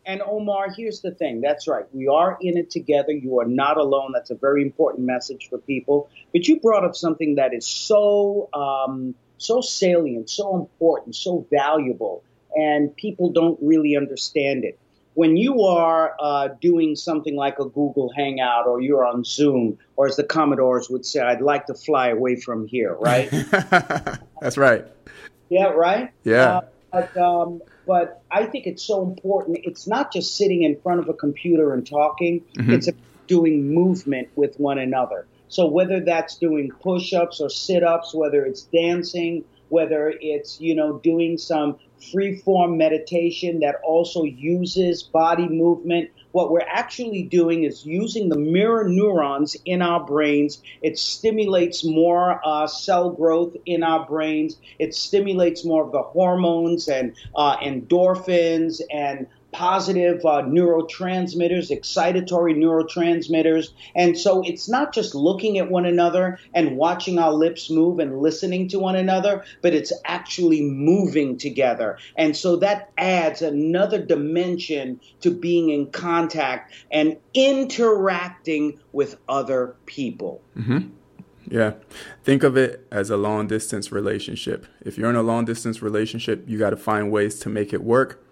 And 0.06 0.22
Omar, 0.22 0.72
here's 0.72 1.02
the 1.02 1.12
thing. 1.12 1.42
That's 1.42 1.68
right. 1.68 1.86
We 1.92 2.08
are 2.08 2.38
in 2.40 2.58
it 2.58 2.70
together. 2.70 3.12
You 3.12 3.40
are 3.40 3.48
not 3.48 3.78
alone. 3.78 4.12
That's 4.14 4.30
a 4.30 4.36
very 4.36 4.62
important 4.62 5.06
message 5.06 5.48
for 5.50 5.58
people. 5.58 6.10
But 6.32 6.48
you 6.48 6.60
brought 6.60 6.86
up 6.86 6.96
something 6.96 7.36
that 7.36 7.54
is 7.54 7.66
so, 7.66 8.50
um, 8.54 9.16
so 9.38 9.62
salient, 9.62 10.30
so 10.30 10.56
important, 10.56 11.16
so 11.16 11.48
valuable, 11.50 12.24
and 12.54 12.96
people 12.96 13.32
don't 13.32 13.58
really 13.62 13.98
understand 13.98 14.64
it 14.64 14.80
when 15.16 15.38
you 15.38 15.62
are 15.62 16.16
uh, 16.20 16.50
doing 16.62 16.96
something 16.96 17.36
like 17.36 17.58
a 17.58 17.66
Google 17.66 18.12
Hangout 18.16 18.68
or 18.68 18.82
you're 18.82 19.06
on 19.06 19.24
Zoom, 19.24 19.78
or 19.96 20.08
as 20.08 20.18
the 20.18 20.24
Commodores 20.24 20.90
would 20.90 21.06
say, 21.06 21.22
I'd 21.22 21.42
like 21.42 21.66
to 21.68 21.74
fly 21.74 22.10
away 22.10 22.36
from 22.36 22.68
here, 22.68 22.94
right? 22.94 23.30
That's 24.42 24.58
right. 24.58 24.86
Yeah, 25.50 25.68
right? 25.68 26.12
Yeah. 26.24 26.46
Uh, 26.46 26.62
but, 26.92 27.18
um, 27.18 27.62
but 27.88 28.22
I 28.30 28.46
think 28.46 28.68
it's 28.68 28.84
so 28.84 29.04
important. 29.04 29.60
It's 29.64 29.88
not 29.88 30.12
just 30.12 30.36
sitting 30.36 30.64
in 30.64 30.80
front 30.82 31.00
of 31.00 31.08
a 31.10 31.14
computer 31.14 31.74
and 31.74 31.88
talking, 31.88 32.42
mm-hmm. 32.58 32.74
it's 32.74 32.90
doing 33.28 33.74
movement 33.74 34.28
with 34.36 34.60
one 34.60 34.78
another. 34.78 35.28
So 35.48 35.68
whether 35.68 36.02
that's 36.02 36.36
doing 36.36 36.72
push 36.82 37.14
ups 37.14 37.40
or 37.40 37.50
sit 37.50 37.84
ups, 37.84 38.14
whether 38.14 38.46
it's 38.46 38.64
dancing, 38.64 39.46
whether 39.70 40.14
it's, 40.20 40.60
you 40.60 40.76
know, 40.76 41.00
doing 41.00 41.38
some 41.38 41.78
free 42.12 42.38
form 42.38 42.78
meditation 42.78 43.60
that 43.60 43.76
also 43.86 44.24
uses 44.24 45.04
body 45.04 45.48
movement. 45.48 46.10
What 46.32 46.52
we're 46.52 46.68
actually 46.70 47.24
doing 47.24 47.64
is 47.64 47.86
using 47.86 48.30
the 48.30 48.38
mirror 48.38 48.88
neurons 48.88 49.56
in 49.66 49.82
our 49.82 50.06
brains. 50.06 50.62
It 50.82 51.00
stimulates 51.00 51.86
more 51.86 52.42
uh, 52.46 52.68
cell 52.68 53.12
growth 53.12 53.56
in 53.66 53.84
our 53.84 54.06
brains. 54.06 54.58
It 54.80 54.94
stimulates 54.94 55.64
more 55.66 55.86
of 55.86 55.92
the 55.92 56.02
hormones 56.02 56.88
and 56.88 57.16
uh, 57.36 57.58
endorphins 57.58 58.82
and 58.92 59.28
positive 59.56 60.20
uh, 60.26 60.42
neurotransmitters, 60.42 61.72
excitatory 61.72 62.54
neurotransmitters. 62.54 63.70
And 63.96 64.18
so 64.18 64.42
it's 64.42 64.68
not 64.68 64.94
just 64.94 65.16
looking 65.16 65.58
at 65.58 65.72
one 65.72 65.86
another 65.86 66.40
and 66.54 66.76
watching 66.76 67.18
our 67.20 67.32
lips 67.32 67.70
move 67.70 68.00
and 68.00 68.20
listening 68.20 68.68
to 68.70 68.80
one 68.80 68.98
another, 68.98 69.46
but 69.62 69.74
it's 69.74 69.94
actually 70.04 70.62
moving 70.62 71.38
together. 71.38 71.98
And 72.18 72.36
so 72.36 72.58
that 72.58 72.92
adds 72.98 73.42
another 73.42 74.06
dimension 74.06 75.00
to 75.22 75.32
being 75.32 75.70
in 75.70 75.90
contact 75.90 76.74
and 76.92 77.16
interacting 77.34 78.78
with 78.92 79.18
other 79.30 79.78
people. 79.86 80.42
Mm-hmm. 80.58 80.90
Yeah. 81.48 81.76
Think 82.26 82.44
of 82.44 82.58
it 82.58 82.86
as 82.92 83.10
a 83.10 83.16
long 83.16 83.48
distance 83.48 83.90
relationship. 83.90 84.66
If 84.82 84.98
you're 84.98 85.10
in 85.10 85.16
a 85.16 85.24
long 85.24 85.46
distance 85.46 85.82
relationship, 85.82 86.44
you 86.46 86.60
got 86.60 86.72
to 86.72 86.78
find 86.78 87.10
ways 87.10 87.40
to 87.40 87.50
make 87.50 87.72
it 87.72 87.84
work 87.84 88.25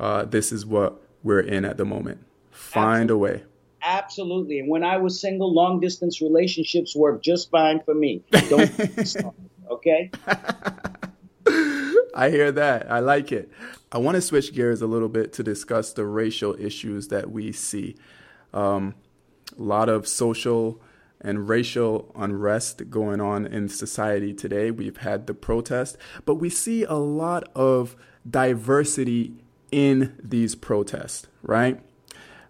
uh, 0.00 0.24
this 0.24 0.52
is 0.52 0.64
what 0.64 1.00
we're 1.22 1.40
in 1.40 1.64
at 1.64 1.76
the 1.76 1.84
moment. 1.84 2.24
Find 2.50 3.10
Absolutely. 3.10 3.30
a 3.30 3.34
way. 3.34 3.44
Absolutely. 3.82 4.58
And 4.60 4.68
when 4.68 4.84
I 4.84 4.96
was 4.98 5.20
single, 5.20 5.52
long 5.52 5.80
distance 5.80 6.20
relationships 6.20 6.96
worked 6.96 7.24
just 7.24 7.50
fine 7.50 7.80
for 7.84 7.94
me. 7.94 8.22
Don't 8.48 8.70
okay? 9.70 10.10
I 12.14 12.30
hear 12.30 12.50
that. 12.52 12.90
I 12.90 12.98
like 12.98 13.30
it. 13.32 13.50
I 13.92 13.98
want 13.98 14.16
to 14.16 14.20
switch 14.20 14.52
gears 14.52 14.82
a 14.82 14.86
little 14.86 15.08
bit 15.08 15.32
to 15.34 15.42
discuss 15.42 15.92
the 15.92 16.04
racial 16.04 16.56
issues 16.58 17.08
that 17.08 17.30
we 17.30 17.52
see. 17.52 17.96
Um, 18.52 18.94
a 19.56 19.62
lot 19.62 19.88
of 19.88 20.06
social 20.06 20.80
and 21.20 21.48
racial 21.48 22.12
unrest 22.14 22.90
going 22.90 23.20
on 23.20 23.46
in 23.46 23.68
society 23.68 24.34
today. 24.34 24.70
We've 24.70 24.98
had 24.98 25.26
the 25.26 25.34
protest, 25.34 25.96
but 26.24 26.36
we 26.36 26.50
see 26.50 26.84
a 26.84 26.94
lot 26.94 27.48
of 27.54 27.96
diversity 28.28 29.34
in 29.70 30.16
these 30.22 30.54
protests, 30.54 31.26
right? 31.42 31.80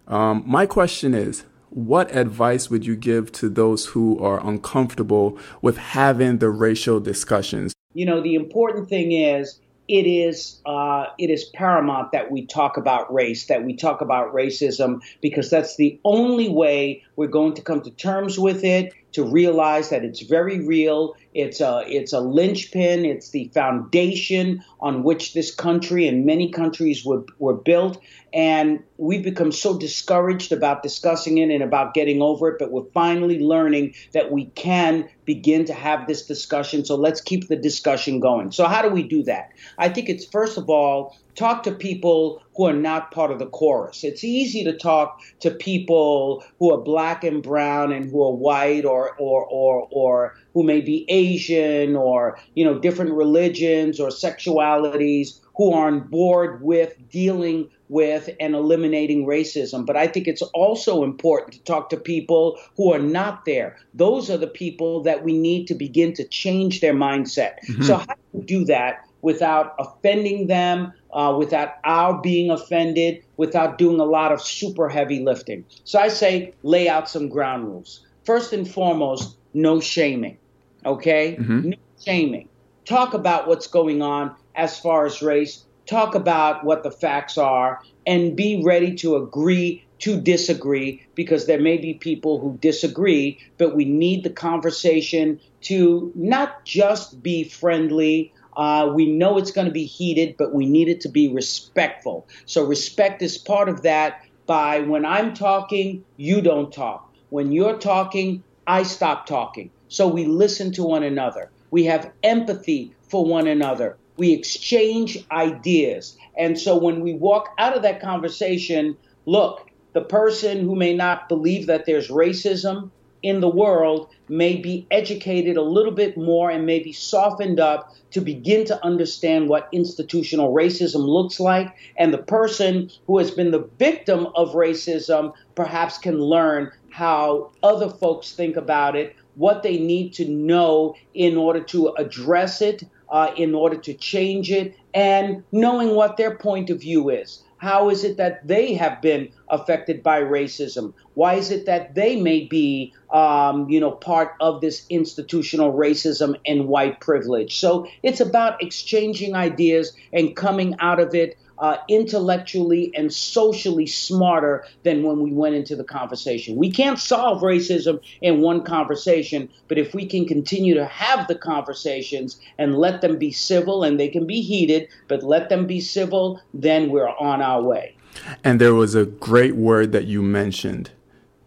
Um, 0.07 0.43
my 0.45 0.65
question 0.65 1.13
is 1.13 1.45
what 1.69 2.13
advice 2.15 2.69
would 2.69 2.85
you 2.85 2.95
give 2.95 3.31
to 3.33 3.49
those 3.49 3.87
who 3.87 4.19
are 4.19 4.45
uncomfortable 4.45 5.37
with 5.61 5.77
having 5.77 6.39
the 6.39 6.49
racial 6.49 6.99
discussions? 6.99 7.73
You 7.93 8.05
know, 8.05 8.21
the 8.21 8.35
important 8.35 8.89
thing 8.89 9.11
is 9.11 9.59
it 9.87 10.05
is 10.05 10.61
uh, 10.65 11.05
it 11.17 11.29
is 11.29 11.45
paramount 11.45 12.11
that 12.11 12.31
we 12.31 12.45
talk 12.45 12.77
about 12.77 13.11
race, 13.13 13.47
that 13.47 13.63
we 13.65 13.75
talk 13.75 14.01
about 14.01 14.33
racism, 14.33 15.01
because 15.21 15.49
that's 15.49 15.75
the 15.77 15.99
only 16.05 16.47
way 16.47 17.03
we're 17.15 17.27
going 17.27 17.55
to 17.55 17.61
come 17.61 17.81
to 17.81 17.91
terms 17.91 18.39
with 18.39 18.63
it. 18.63 18.93
To 19.13 19.23
realize 19.23 19.89
that 19.89 20.05
it's 20.05 20.21
very 20.21 20.63
real, 20.67 21.15
it's 21.33 21.61
a 21.61 21.83
it's 21.87 22.13
a 22.13 22.19
linchpin, 22.19 23.05
it's 23.05 23.29
the 23.29 23.51
foundation 23.53 24.63
on 24.79 25.03
which 25.03 25.33
this 25.33 25.53
country 25.53 26.07
and 26.07 26.25
many 26.25 26.51
countries 26.51 27.05
were 27.05 27.23
were 27.37 27.53
built, 27.53 28.01
and 28.33 28.83
we've 28.97 29.23
become 29.23 29.51
so 29.51 29.77
discouraged 29.77 30.51
about 30.51 30.83
discussing 30.83 31.37
it 31.37 31.49
and 31.51 31.63
about 31.63 31.93
getting 31.93 32.21
over 32.21 32.49
it, 32.49 32.55
but 32.59 32.71
we're 32.71 32.89
finally 32.93 33.39
learning 33.39 33.93
that 34.13 34.31
we 34.31 34.45
can 34.55 35.07
begin 35.25 35.65
to 35.65 35.73
have 35.73 36.07
this 36.07 36.25
discussion. 36.25 36.83
So 36.83 36.95
let's 36.95 37.21
keep 37.21 37.47
the 37.47 37.55
discussion 37.55 38.19
going. 38.19 38.51
So, 38.51 38.65
how 38.65 38.81
do 38.81 38.89
we 38.89 39.03
do 39.03 39.23
that? 39.23 39.51
I 39.77 39.89
think 39.89 40.09
it's 40.09 40.25
first 40.25 40.57
of 40.57 40.69
all, 40.69 41.15
talk 41.35 41.63
to 41.63 41.71
people 41.71 42.43
who 42.55 42.65
are 42.65 42.73
not 42.73 43.11
part 43.11 43.31
of 43.31 43.39
the 43.39 43.47
chorus. 43.47 44.03
It's 44.03 44.25
easy 44.25 44.65
to 44.65 44.73
talk 44.77 45.21
to 45.39 45.51
people 45.51 46.43
who 46.59 46.73
are 46.73 46.81
black 46.81 47.23
and 47.23 47.41
brown 47.41 47.93
and 47.93 48.11
who 48.11 48.21
are 48.21 48.33
white 48.33 48.83
or, 48.83 49.15
or, 49.17 49.45
or, 49.45 49.87
or 49.91 50.35
who 50.53 50.63
may 50.63 50.81
be 50.81 51.05
Asian 51.09 51.95
or, 51.95 52.39
you 52.55 52.65
know, 52.65 52.77
different 52.77 53.11
religions 53.11 53.99
or 53.99 54.09
sexualities 54.09 55.39
who 55.59 55.73
are 55.73 55.87
on 55.87 55.99
board 55.99 56.63
with 56.63 56.95
dealing 57.09 57.69
with 57.89 58.29
and 58.39 58.55
eliminating 58.55 59.25
racism. 59.25 59.85
But 59.85 59.97
I 59.97 60.07
think 60.07 60.27
it's 60.27 60.41
also 60.41 61.03
important 61.03 61.53
to 61.53 61.63
talk 61.63 61.89
to 61.89 61.97
people 61.97 62.57
who 62.77 62.93
are 62.93 62.99
not 62.99 63.45
there. 63.45 63.77
Those 63.93 64.29
are 64.29 64.37
the 64.37 64.47
people 64.47 65.03
that 65.03 65.23
we 65.23 65.37
need 65.37 65.67
to 65.67 65.75
begin 65.75 66.13
to 66.13 66.23
change 66.23 66.79
their 66.79 66.93
mindset. 66.93 67.55
Mm-hmm. 67.67 67.83
So, 67.83 67.97
how 67.97 68.05
do 68.05 68.15
you 68.33 68.43
do 68.43 68.65
that 68.65 69.05
without 69.21 69.75
offending 69.79 70.47
them, 70.47 70.93
uh, 71.11 71.35
without 71.37 71.73
our 71.83 72.21
being 72.21 72.51
offended, 72.51 73.21
without 73.35 73.77
doing 73.77 73.99
a 73.99 74.05
lot 74.05 74.31
of 74.31 74.41
super 74.41 74.87
heavy 74.87 75.19
lifting? 75.19 75.65
So, 75.83 75.99
I 75.99 76.07
say 76.07 76.53
lay 76.63 76.87
out 76.87 77.09
some 77.09 77.27
ground 77.27 77.65
rules. 77.65 78.05
First 78.23 78.53
and 78.53 78.69
foremost, 78.69 79.35
no 79.53 79.79
shaming. 79.81 80.37
Okay? 80.85 81.37
Mm-hmm. 81.39 81.69
No 81.69 81.77
shaming. 82.03 82.49
Talk 82.85 83.13
about 83.13 83.47
what's 83.47 83.67
going 83.67 84.01
on 84.01 84.35
as 84.55 84.79
far 84.79 85.05
as 85.05 85.21
race 85.21 85.65
talk 85.89 86.13
about 86.13 86.63
what 86.63 86.83
the 86.83 86.91
facts 86.91 87.37
are, 87.37 87.81
and 88.05 88.35
be 88.35 88.61
ready 88.63 88.93
to 88.95 89.15
agree 89.15 89.83
to 89.97 90.21
disagree 90.21 91.05
because 91.15 91.45
there 91.45 91.59
may 91.59 91.77
be 91.77 91.93
people 91.93 92.39
who 92.39 92.57
disagree, 92.61 93.37
but 93.57 93.75
we 93.75 93.83
need 93.83 94.23
the 94.23 94.29
conversation 94.29 95.39
to 95.61 96.11
not 96.15 96.63
just 96.63 97.21
be 97.21 97.43
friendly. 97.43 98.31
Uh, 98.55 98.89
we 98.93 99.11
know 99.11 99.37
it's 99.37 99.51
going 99.51 99.67
to 99.67 99.73
be 99.73 99.85
heated, 99.85 100.35
but 100.37 100.53
we 100.53 100.65
need 100.65 100.87
it 100.87 101.01
to 101.01 101.09
be 101.09 101.27
respectful. 101.27 102.27
So, 102.45 102.63
respect 102.63 103.21
is 103.21 103.37
part 103.37 103.67
of 103.67 103.81
that 103.81 104.21
by 104.45 104.79
when 104.81 105.05
I'm 105.05 105.33
talking, 105.33 106.05
you 106.17 106.41
don't 106.41 106.71
talk. 106.71 107.13
When 107.29 107.51
you're 107.51 107.77
talking, 107.77 108.43
I 108.67 108.83
stop 108.83 109.25
talking. 109.25 109.69
So, 109.89 110.07
we 110.07 110.25
listen 110.25 110.71
to 110.73 110.83
one 110.83 111.03
another. 111.03 111.51
We 111.71 111.85
have 111.85 112.11
empathy 112.23 112.93
for 113.09 113.25
one 113.25 113.47
another 113.47 113.97
we 114.19 114.33
exchange 114.33 115.17
ideas. 115.31 116.17
And 116.37 116.59
so 116.59 116.77
when 116.77 116.99
we 116.99 117.13
walk 117.13 117.53
out 117.57 117.75
of 117.75 117.83
that 117.83 118.01
conversation, 118.01 118.97
look, 119.25 119.65
the 119.93 120.01
person 120.01 120.59
who 120.59 120.75
may 120.75 120.93
not 120.93 121.29
believe 121.29 121.67
that 121.67 121.85
there's 121.85 122.09
racism 122.09 122.91
in 123.23 123.39
the 123.39 123.49
world 123.49 124.09
may 124.27 124.57
be 124.57 124.85
educated 124.91 125.57
a 125.57 125.61
little 125.61 125.91
bit 125.91 126.17
more 126.17 126.49
and 126.51 126.65
maybe 126.65 126.91
softened 126.91 127.59
up 127.59 127.95
to 128.11 128.21
begin 128.21 128.65
to 128.65 128.85
understand 128.85 129.47
what 129.47 129.69
institutional 129.71 130.53
racism 130.53 131.05
looks 131.05 131.39
like. 131.39 131.73
And 131.97 132.13
the 132.13 132.17
person 132.17 132.91
who 133.07 133.17
has 133.19 133.31
been 133.31 133.51
the 133.51 133.69
victim 133.79 134.27
of 134.35 134.53
racism 134.53 135.33
perhaps 135.55 135.97
can 135.97 136.19
learn 136.19 136.71
how 136.89 137.51
other 137.63 137.89
folks 137.89 138.33
think 138.33 138.57
about 138.57 138.95
it, 138.95 139.15
what 139.39 139.63
they 139.63 139.79
need 139.79 140.13
to 140.13 140.27
know 140.27 140.93
in 141.13 141.37
order 141.37 141.61
to 141.61 141.87
address 141.97 142.61
it, 142.61 142.83
uh, 143.09 143.31
in 143.37 143.55
order 143.55 143.77
to 143.77 143.93
change 143.93 144.51
it 144.51 144.75
and 144.93 145.43
knowing 145.53 145.95
what 145.95 146.17
their 146.17 146.35
point 146.35 146.69
of 146.69 146.81
view 146.81 147.09
is. 147.09 147.41
How 147.57 147.89
is 147.89 148.03
it 148.03 148.17
that 148.17 148.45
they 148.45 148.73
have 148.73 149.01
been 149.01 149.29
affected 149.49 150.03
by 150.03 150.21
racism? 150.21 150.93
Why 151.13 151.35
is 151.35 151.51
it 151.51 151.65
that 151.67 151.95
they 151.95 152.21
may 152.21 152.45
be, 152.45 152.93
um, 153.13 153.69
you 153.69 153.79
know, 153.79 153.91
part 153.91 154.33
of 154.41 154.59
this 154.59 154.85
institutional 154.89 155.73
racism 155.73 156.35
and 156.45 156.67
white 156.67 156.99
privilege? 156.99 157.59
So 157.59 157.87
it's 158.03 158.19
about 158.19 158.61
exchanging 158.61 159.35
ideas 159.35 159.93
and 160.11 160.35
coming 160.35 160.75
out 160.79 160.99
of 160.99 161.15
it 161.15 161.37
uh, 161.59 161.77
intellectually 161.87 162.91
and 162.95 163.11
socially 163.13 163.85
smarter 163.85 164.65
than 164.83 165.03
when 165.03 165.21
we 165.21 165.31
went 165.31 165.55
into 165.55 165.75
the 165.75 165.83
conversation. 165.83 166.55
We 166.55 166.71
can't 166.71 166.99
solve 166.99 167.41
racism 167.41 167.99
in 168.21 168.41
one 168.41 168.63
conversation, 168.63 169.49
but 169.67 169.77
if 169.77 169.93
we 169.93 170.05
can 170.05 170.25
continue 170.25 170.73
to 170.75 170.85
have 170.85 171.27
the 171.27 171.35
conversations 171.35 172.39
and 172.57 172.77
let 172.77 173.01
them 173.01 173.17
be 173.17 173.31
civil, 173.31 173.83
and 173.83 173.99
they 173.99 174.07
can 174.07 174.25
be 174.25 174.41
heated, 174.41 174.87
but 175.07 175.23
let 175.23 175.49
them 175.49 175.67
be 175.67 175.81
civil, 175.81 176.41
then 176.53 176.89
we're 176.89 177.09
on 177.09 177.41
our 177.41 177.61
way. 177.61 177.95
And 178.43 178.59
there 178.59 178.73
was 178.73 178.95
a 178.95 179.05
great 179.05 179.55
word 179.55 179.91
that 179.91 180.05
you 180.05 180.21
mentioned 180.21 180.91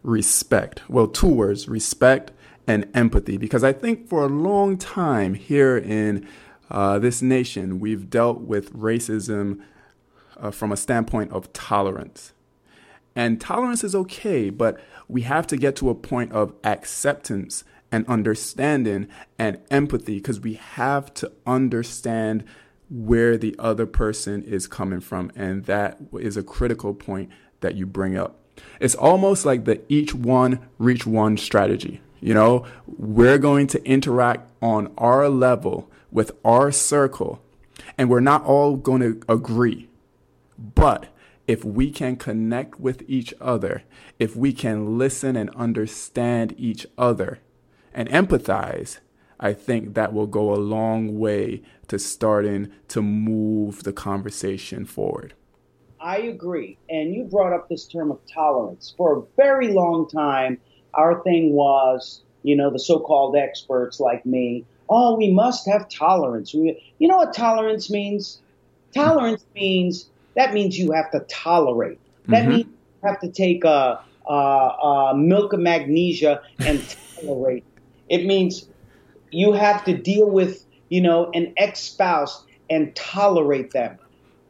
respect. 0.03 0.83
Well, 0.89 1.07
two 1.07 1.29
words 1.29 1.69
respect 1.69 2.33
and 2.67 2.89
empathy, 2.95 3.37
because 3.37 3.65
I 3.65 3.73
think 3.73 4.09
for 4.09 4.23
a 4.23 4.29
long 4.29 4.77
time 4.77 5.35
here 5.35 5.77
in 5.77 6.27
uh, 6.71 6.99
this 6.99 7.21
nation, 7.21 7.81
we've 7.81 8.09
dealt 8.09 8.41
with 8.41 8.73
racism 8.73 9.61
uh, 10.39 10.51
from 10.51 10.73
a 10.73 10.77
standpoint 10.77 11.33
of 11.33 11.53
tolerance. 11.53 12.33
And 13.15 13.41
tolerance 13.41 13.85
is 13.85 13.95
okay, 13.95 14.51
but 14.51 14.81
we 15.09 15.23
have 15.23 15.47
to 15.49 15.57
get 15.57 15.77
to 15.77 15.91
a 15.91 15.95
point 15.95 16.33
of 16.33 16.55
acceptance 16.65 17.65
and 17.91 18.07
understanding 18.07 19.07
and 19.39 19.59
empathy 19.71 20.15
because 20.15 20.41
we 20.41 20.55
have 20.55 21.13
to 21.15 21.31
understand 21.47 22.45
where 22.89 23.37
the 23.37 23.55
other 23.59 23.87
person 23.87 24.43
is 24.43 24.67
coming 24.67 25.01
from. 25.01 25.31
And 25.37 25.65
that 25.65 25.99
is 26.19 26.37
a 26.37 26.43
critical 26.43 26.95
point 26.95 27.31
that 27.61 27.75
you 27.75 27.87
bring 27.87 28.17
up. 28.17 28.39
It's 28.81 28.95
almost 28.95 29.45
like 29.45 29.65
the 29.65 29.81
each 29.89 30.15
one, 30.15 30.61
reach 30.79 31.07
one 31.07 31.37
strategy. 31.37 32.01
You 32.21 32.35
know, 32.35 32.67
we're 32.87 33.39
going 33.39 33.67
to 33.69 33.85
interact 33.85 34.51
on 34.63 34.93
our 34.97 35.29
level 35.29 35.91
with 36.11 36.33
our 36.45 36.71
circle, 36.71 37.43
and 37.99 38.09
we're 38.09 38.21
not 38.21 38.45
all 38.45 38.77
going 38.77 39.01
to 39.01 39.21
agree. 39.29 39.89
But 40.59 41.09
if 41.47 41.65
we 41.65 41.91
can 41.91 42.17
connect 42.17 42.79
with 42.79 43.03
each 43.09 43.35
other, 43.41 43.83
if 44.19 44.37
we 44.37 44.53
can 44.53 44.99
listen 44.99 45.37
and 45.37 45.51
understand 45.51 46.55
each 46.57 46.87
other 46.97 47.41
and 47.93 48.09
empathize, 48.09 48.99
I 49.41 49.53
think 49.53 49.95
that 49.95 50.13
will 50.13 50.29
go 50.29 50.55
a 50.55 50.57
long 50.57 51.19
way 51.19 51.63
to 51.89 51.99
starting 51.99 52.71
to 52.89 53.03
move 53.03 53.83
the 53.83 53.93
conversation 53.93 54.85
forward. 54.85 55.35
I 56.01 56.19
agree. 56.19 56.79
And 56.89 57.15
you 57.15 57.25
brought 57.25 57.53
up 57.53 57.69
this 57.69 57.87
term 57.87 58.11
of 58.11 58.21
tolerance. 58.33 58.95
For 58.97 59.19
a 59.19 59.23
very 59.37 59.73
long 59.73 60.09
time, 60.09 60.59
our 60.95 61.23
thing 61.23 61.53
was, 61.53 62.23
you 62.43 62.57
know, 62.57 62.71
the 62.71 62.79
so 62.79 63.01
called 63.01 63.37
experts 63.37 64.01
like 64.01 64.25
me, 64.25 64.65
oh, 64.89 65.17
we 65.17 65.33
must 65.33 65.69
have 65.69 65.89
tolerance. 65.89 66.55
We, 66.55 66.81
you 66.99 67.09
know 67.09 67.17
what 67.17 67.35
tolerance 67.35 67.91
means? 67.91 68.41
Tolerance 68.95 69.45
means 69.55 70.11
that 70.35 70.53
means 70.53 70.79
you 70.79 70.93
have 70.93 71.11
to 71.13 71.21
tolerate. 71.21 71.99
That 72.29 72.43
mm-hmm. 72.43 72.51
means 72.51 72.67
you 72.67 73.09
have 73.09 73.21
to 73.21 73.31
take 73.31 73.65
a, 73.65 74.01
a, 74.27 74.33
a 74.33 75.15
milk 75.17 75.53
of 75.53 75.61
magnesia 75.61 76.43
and 76.59 76.83
tolerate. 77.21 77.65
It 78.09 78.27
means 78.27 78.69
you 79.31 79.53
have 79.53 79.85
to 79.85 79.97
deal 79.97 80.29
with, 80.29 80.65
you 80.89 81.01
know, 81.01 81.31
an 81.33 81.55
ex 81.57 81.81
spouse 81.81 82.45
and 82.71 82.95
tolerate 82.95 83.73
them. 83.73 83.99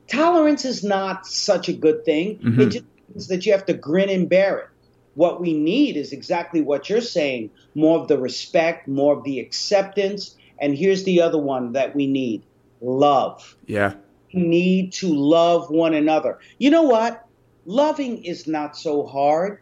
Tolerance 0.08 0.64
is 0.64 0.84
not 0.84 1.26
such 1.26 1.68
a 1.68 1.72
good 1.72 2.04
thing. 2.04 2.38
Mm-hmm. 2.38 2.60
It 2.60 2.68
just 2.70 2.84
means 3.08 3.28
that 3.28 3.46
you 3.46 3.52
have 3.52 3.66
to 3.66 3.74
grin 3.74 4.10
and 4.10 4.28
bear 4.28 4.58
it. 4.58 4.68
What 5.14 5.40
we 5.40 5.52
need 5.52 5.96
is 5.96 6.12
exactly 6.12 6.62
what 6.62 6.88
you're 6.88 7.00
saying 7.00 7.50
more 7.74 8.00
of 8.00 8.08
the 8.08 8.18
respect, 8.18 8.88
more 8.88 9.16
of 9.16 9.24
the 9.24 9.40
acceptance. 9.40 10.36
And 10.58 10.76
here's 10.76 11.04
the 11.04 11.20
other 11.20 11.38
one 11.38 11.72
that 11.72 11.94
we 11.94 12.06
need 12.06 12.42
love. 12.80 13.56
Yeah. 13.66 13.94
Need 14.32 14.92
to 14.94 15.14
love 15.14 15.70
one 15.70 15.94
another. 15.94 16.38
You 16.58 16.70
know 16.70 16.82
what? 16.82 17.26
Loving 17.64 18.24
is 18.24 18.46
not 18.46 18.76
so 18.76 19.06
hard. 19.06 19.60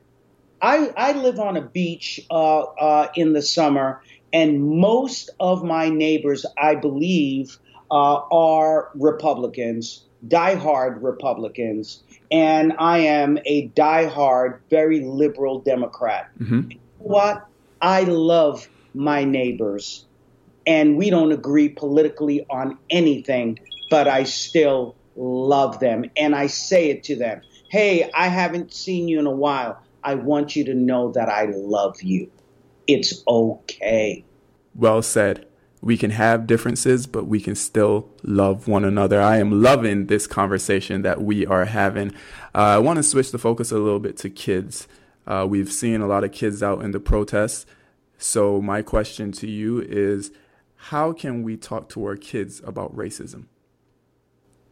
I, 0.62 0.92
I 0.96 1.12
live 1.12 1.40
on 1.40 1.56
a 1.56 1.62
beach 1.62 2.20
uh, 2.30 2.60
uh, 2.60 3.08
in 3.14 3.32
the 3.32 3.42
summer, 3.42 4.02
and 4.32 4.62
most 4.62 5.30
of 5.40 5.64
my 5.64 5.88
neighbors, 5.88 6.44
I 6.58 6.74
believe, 6.74 7.58
uh, 7.90 8.20
are 8.30 8.90
Republicans, 8.94 10.04
diehard 10.28 11.02
Republicans 11.02 12.02
and 12.30 12.74
I 12.78 12.98
am 12.98 13.38
a 13.44 13.66
die-hard, 13.68 14.60
very 14.70 15.00
liberal 15.00 15.60
Democrat. 15.60 16.30
Mm-hmm. 16.38 16.78
What? 16.98 17.46
I 17.82 18.02
love 18.04 18.68
my 18.94 19.24
neighbors, 19.24 20.04
and 20.66 20.96
we 20.96 21.10
don't 21.10 21.32
agree 21.32 21.70
politically 21.70 22.46
on 22.48 22.78
anything, 22.88 23.58
but 23.90 24.08
I 24.08 24.24
still 24.24 24.96
love 25.16 25.80
them, 25.80 26.06
and 26.16 26.34
I 26.34 26.46
say 26.46 26.88
it 26.88 27.04
to 27.04 27.16
them. 27.16 27.42
Hey, 27.68 28.10
I 28.14 28.28
haven't 28.28 28.72
seen 28.72 29.06
you 29.06 29.18
in 29.18 29.26
a 29.26 29.30
while. 29.30 29.82
I 30.02 30.14
want 30.14 30.56
you 30.56 30.64
to 30.64 30.74
know 30.74 31.12
that 31.12 31.28
I 31.28 31.44
love 31.52 32.00
you. 32.00 32.30
It's 32.86 33.22
okay. 33.28 34.24
Well 34.74 35.02
said 35.02 35.46
we 35.82 35.96
can 35.96 36.10
have 36.10 36.46
differences, 36.46 37.06
but 37.06 37.26
we 37.26 37.40
can 37.40 37.54
still 37.54 38.10
love 38.22 38.68
one 38.68 38.84
another. 38.84 39.20
I 39.20 39.38
am 39.38 39.62
loving 39.62 40.06
this 40.06 40.26
conversation 40.26 41.02
that 41.02 41.22
we 41.22 41.46
are 41.46 41.64
having. 41.64 42.12
Uh, 42.54 42.58
I 42.58 42.78
want 42.78 42.98
to 42.98 43.02
switch 43.02 43.32
the 43.32 43.38
focus 43.38 43.72
a 43.72 43.78
little 43.78 44.00
bit 44.00 44.16
to 44.18 44.30
kids. 44.30 44.86
Uh, 45.26 45.46
we've 45.48 45.72
seen 45.72 46.00
a 46.00 46.06
lot 46.06 46.24
of 46.24 46.32
kids 46.32 46.62
out 46.62 46.82
in 46.82 46.90
the 46.90 47.00
protests. 47.00 47.64
So, 48.18 48.60
my 48.60 48.82
question 48.82 49.32
to 49.32 49.48
you 49.48 49.80
is 49.80 50.30
how 50.76 51.12
can 51.12 51.42
we 51.42 51.56
talk 51.56 51.88
to 51.90 52.04
our 52.04 52.16
kids 52.16 52.60
about 52.64 52.94
racism? 52.94 53.46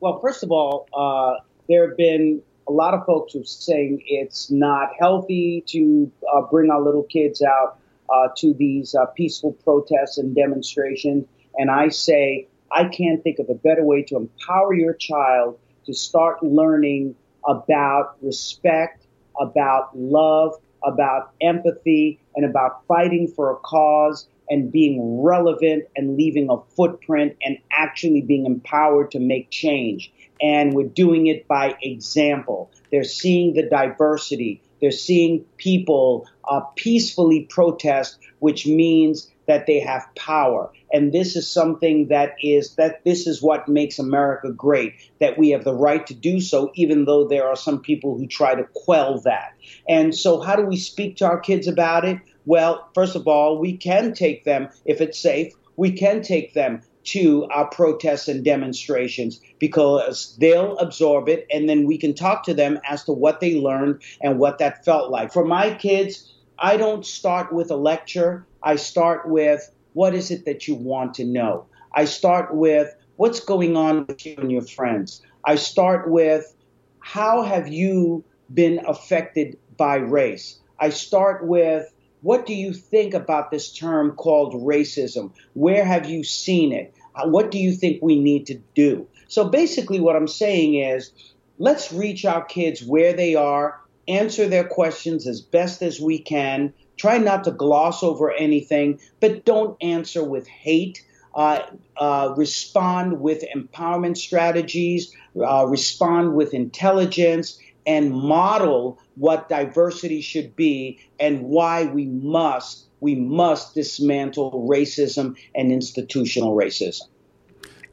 Well, 0.00 0.20
first 0.20 0.44
of 0.44 0.52
all, 0.52 0.88
uh, 0.94 1.42
there 1.68 1.88
have 1.88 1.96
been 1.96 2.40
a 2.68 2.72
lot 2.72 2.94
of 2.94 3.04
folks 3.04 3.32
who 3.32 3.40
are 3.40 3.44
saying 3.44 4.02
it's 4.06 4.50
not 4.50 4.90
healthy 4.98 5.64
to 5.68 6.10
uh, 6.32 6.42
bring 6.42 6.70
our 6.70 6.80
little 6.80 7.02
kids 7.02 7.42
out 7.42 7.78
uh, 8.08 8.28
to 8.36 8.54
these 8.54 8.94
uh, 8.94 9.06
peaceful 9.06 9.52
protests 9.64 10.18
and 10.18 10.36
demonstrations. 10.36 11.26
And 11.56 11.70
I 11.70 11.88
say, 11.88 12.46
I 12.70 12.84
can't 12.84 13.22
think 13.24 13.38
of 13.38 13.48
a 13.48 13.54
better 13.54 13.82
way 13.82 14.02
to 14.04 14.16
empower 14.16 14.74
your 14.74 14.94
child 14.94 15.58
to 15.86 15.94
start 15.94 16.42
learning 16.42 17.16
about 17.46 18.16
respect, 18.22 19.06
about 19.40 19.98
love, 19.98 20.54
about 20.84 21.32
empathy, 21.40 22.20
and 22.36 22.44
about 22.44 22.86
fighting 22.86 23.26
for 23.26 23.50
a 23.50 23.56
cause 23.56 24.28
and 24.50 24.72
being 24.72 25.22
relevant 25.22 25.84
and 25.96 26.16
leaving 26.16 26.48
a 26.50 26.56
footprint 26.74 27.36
and 27.42 27.58
actually 27.70 28.22
being 28.22 28.46
empowered 28.46 29.10
to 29.12 29.20
make 29.20 29.50
change. 29.50 30.12
And 30.40 30.72
we're 30.74 30.88
doing 30.88 31.26
it 31.26 31.48
by 31.48 31.76
example. 31.82 32.70
They're 32.90 33.04
seeing 33.04 33.54
the 33.54 33.68
diversity. 33.68 34.62
They're 34.80 34.90
seeing 34.92 35.44
people 35.56 36.28
uh, 36.48 36.60
peacefully 36.76 37.46
protest, 37.50 38.18
which 38.38 38.66
means 38.66 39.30
that 39.48 39.66
they 39.66 39.80
have 39.80 40.06
power. 40.14 40.70
And 40.92 41.12
this 41.12 41.34
is 41.34 41.50
something 41.50 42.08
that 42.08 42.34
is 42.42 42.76
that 42.76 43.02
this 43.04 43.26
is 43.26 43.42
what 43.42 43.66
makes 43.66 43.98
America 43.98 44.52
great, 44.52 44.94
that 45.20 45.36
we 45.38 45.50
have 45.50 45.64
the 45.64 45.74
right 45.74 46.06
to 46.06 46.14
do 46.14 46.40
so, 46.40 46.70
even 46.74 47.06
though 47.06 47.26
there 47.26 47.46
are 47.46 47.56
some 47.56 47.80
people 47.80 48.16
who 48.16 48.26
try 48.26 48.54
to 48.54 48.68
quell 48.74 49.20
that. 49.22 49.54
And 49.88 50.14
so 50.14 50.40
how 50.40 50.54
do 50.54 50.64
we 50.64 50.76
speak 50.76 51.16
to 51.16 51.26
our 51.26 51.40
kids 51.40 51.66
about 51.66 52.04
it? 52.04 52.18
Well, 52.48 52.88
first 52.94 53.14
of 53.14 53.28
all, 53.28 53.58
we 53.58 53.76
can 53.76 54.14
take 54.14 54.44
them, 54.44 54.70
if 54.86 55.02
it's 55.02 55.18
safe, 55.18 55.52
we 55.76 55.92
can 55.92 56.22
take 56.22 56.54
them 56.54 56.80
to 57.04 57.44
our 57.50 57.68
protests 57.68 58.26
and 58.26 58.42
demonstrations 58.42 59.38
because 59.58 60.34
they'll 60.40 60.78
absorb 60.78 61.28
it 61.28 61.46
and 61.52 61.68
then 61.68 61.86
we 61.86 61.98
can 61.98 62.14
talk 62.14 62.44
to 62.44 62.54
them 62.54 62.80
as 62.88 63.04
to 63.04 63.12
what 63.12 63.40
they 63.40 63.60
learned 63.60 64.00
and 64.22 64.38
what 64.38 64.56
that 64.60 64.82
felt 64.82 65.10
like. 65.10 65.30
For 65.30 65.44
my 65.44 65.74
kids, 65.74 66.32
I 66.58 66.78
don't 66.78 67.04
start 67.04 67.52
with 67.52 67.70
a 67.70 67.76
lecture. 67.76 68.46
I 68.62 68.76
start 68.76 69.28
with 69.28 69.70
what 69.92 70.14
is 70.14 70.30
it 70.30 70.46
that 70.46 70.66
you 70.66 70.74
want 70.74 71.12
to 71.16 71.26
know? 71.26 71.66
I 71.92 72.06
start 72.06 72.54
with 72.54 72.94
what's 73.16 73.40
going 73.40 73.76
on 73.76 74.06
with 74.06 74.24
you 74.24 74.36
and 74.38 74.50
your 74.50 74.62
friends. 74.62 75.20
I 75.44 75.56
start 75.56 76.08
with 76.08 76.54
how 77.00 77.42
have 77.42 77.68
you 77.68 78.24
been 78.54 78.80
affected 78.86 79.58
by 79.76 79.96
race? 79.96 80.58
I 80.80 80.88
start 80.88 81.46
with 81.46 81.92
what 82.22 82.46
do 82.46 82.54
you 82.54 82.72
think 82.72 83.14
about 83.14 83.50
this 83.50 83.72
term 83.72 84.12
called 84.12 84.54
racism? 84.54 85.32
Where 85.54 85.84
have 85.84 86.08
you 86.08 86.24
seen 86.24 86.72
it? 86.72 86.94
What 87.24 87.50
do 87.50 87.58
you 87.58 87.72
think 87.72 88.02
we 88.02 88.20
need 88.20 88.46
to 88.46 88.60
do? 88.74 89.06
So 89.28 89.48
basically, 89.48 90.00
what 90.00 90.16
I'm 90.16 90.28
saying 90.28 90.76
is 90.76 91.10
let's 91.58 91.92
reach 91.92 92.24
our 92.24 92.44
kids 92.44 92.82
where 92.84 93.12
they 93.12 93.34
are, 93.34 93.80
answer 94.06 94.48
their 94.48 94.64
questions 94.64 95.26
as 95.26 95.40
best 95.40 95.82
as 95.82 96.00
we 96.00 96.18
can, 96.18 96.72
try 96.96 97.18
not 97.18 97.44
to 97.44 97.50
gloss 97.50 98.02
over 98.02 98.32
anything, 98.32 99.00
but 99.20 99.44
don't 99.44 99.76
answer 99.82 100.24
with 100.24 100.46
hate. 100.46 101.04
Uh, 101.34 101.60
uh, 101.98 102.34
respond 102.36 103.20
with 103.20 103.44
empowerment 103.54 104.16
strategies, 104.16 105.14
uh, 105.40 105.64
respond 105.68 106.34
with 106.34 106.52
intelligence, 106.52 107.60
and 107.86 108.10
model 108.12 108.98
what 109.18 109.48
diversity 109.48 110.20
should 110.20 110.54
be 110.56 111.00
and 111.18 111.42
why 111.42 111.84
we 111.86 112.06
must 112.06 112.84
we 113.00 113.14
must 113.14 113.74
dismantle 113.74 114.66
racism 114.68 115.36
and 115.54 115.70
institutional 115.70 116.56
racism. 116.56 117.02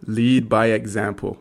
Lead 0.07 0.49
by 0.49 0.67
example. 0.67 1.37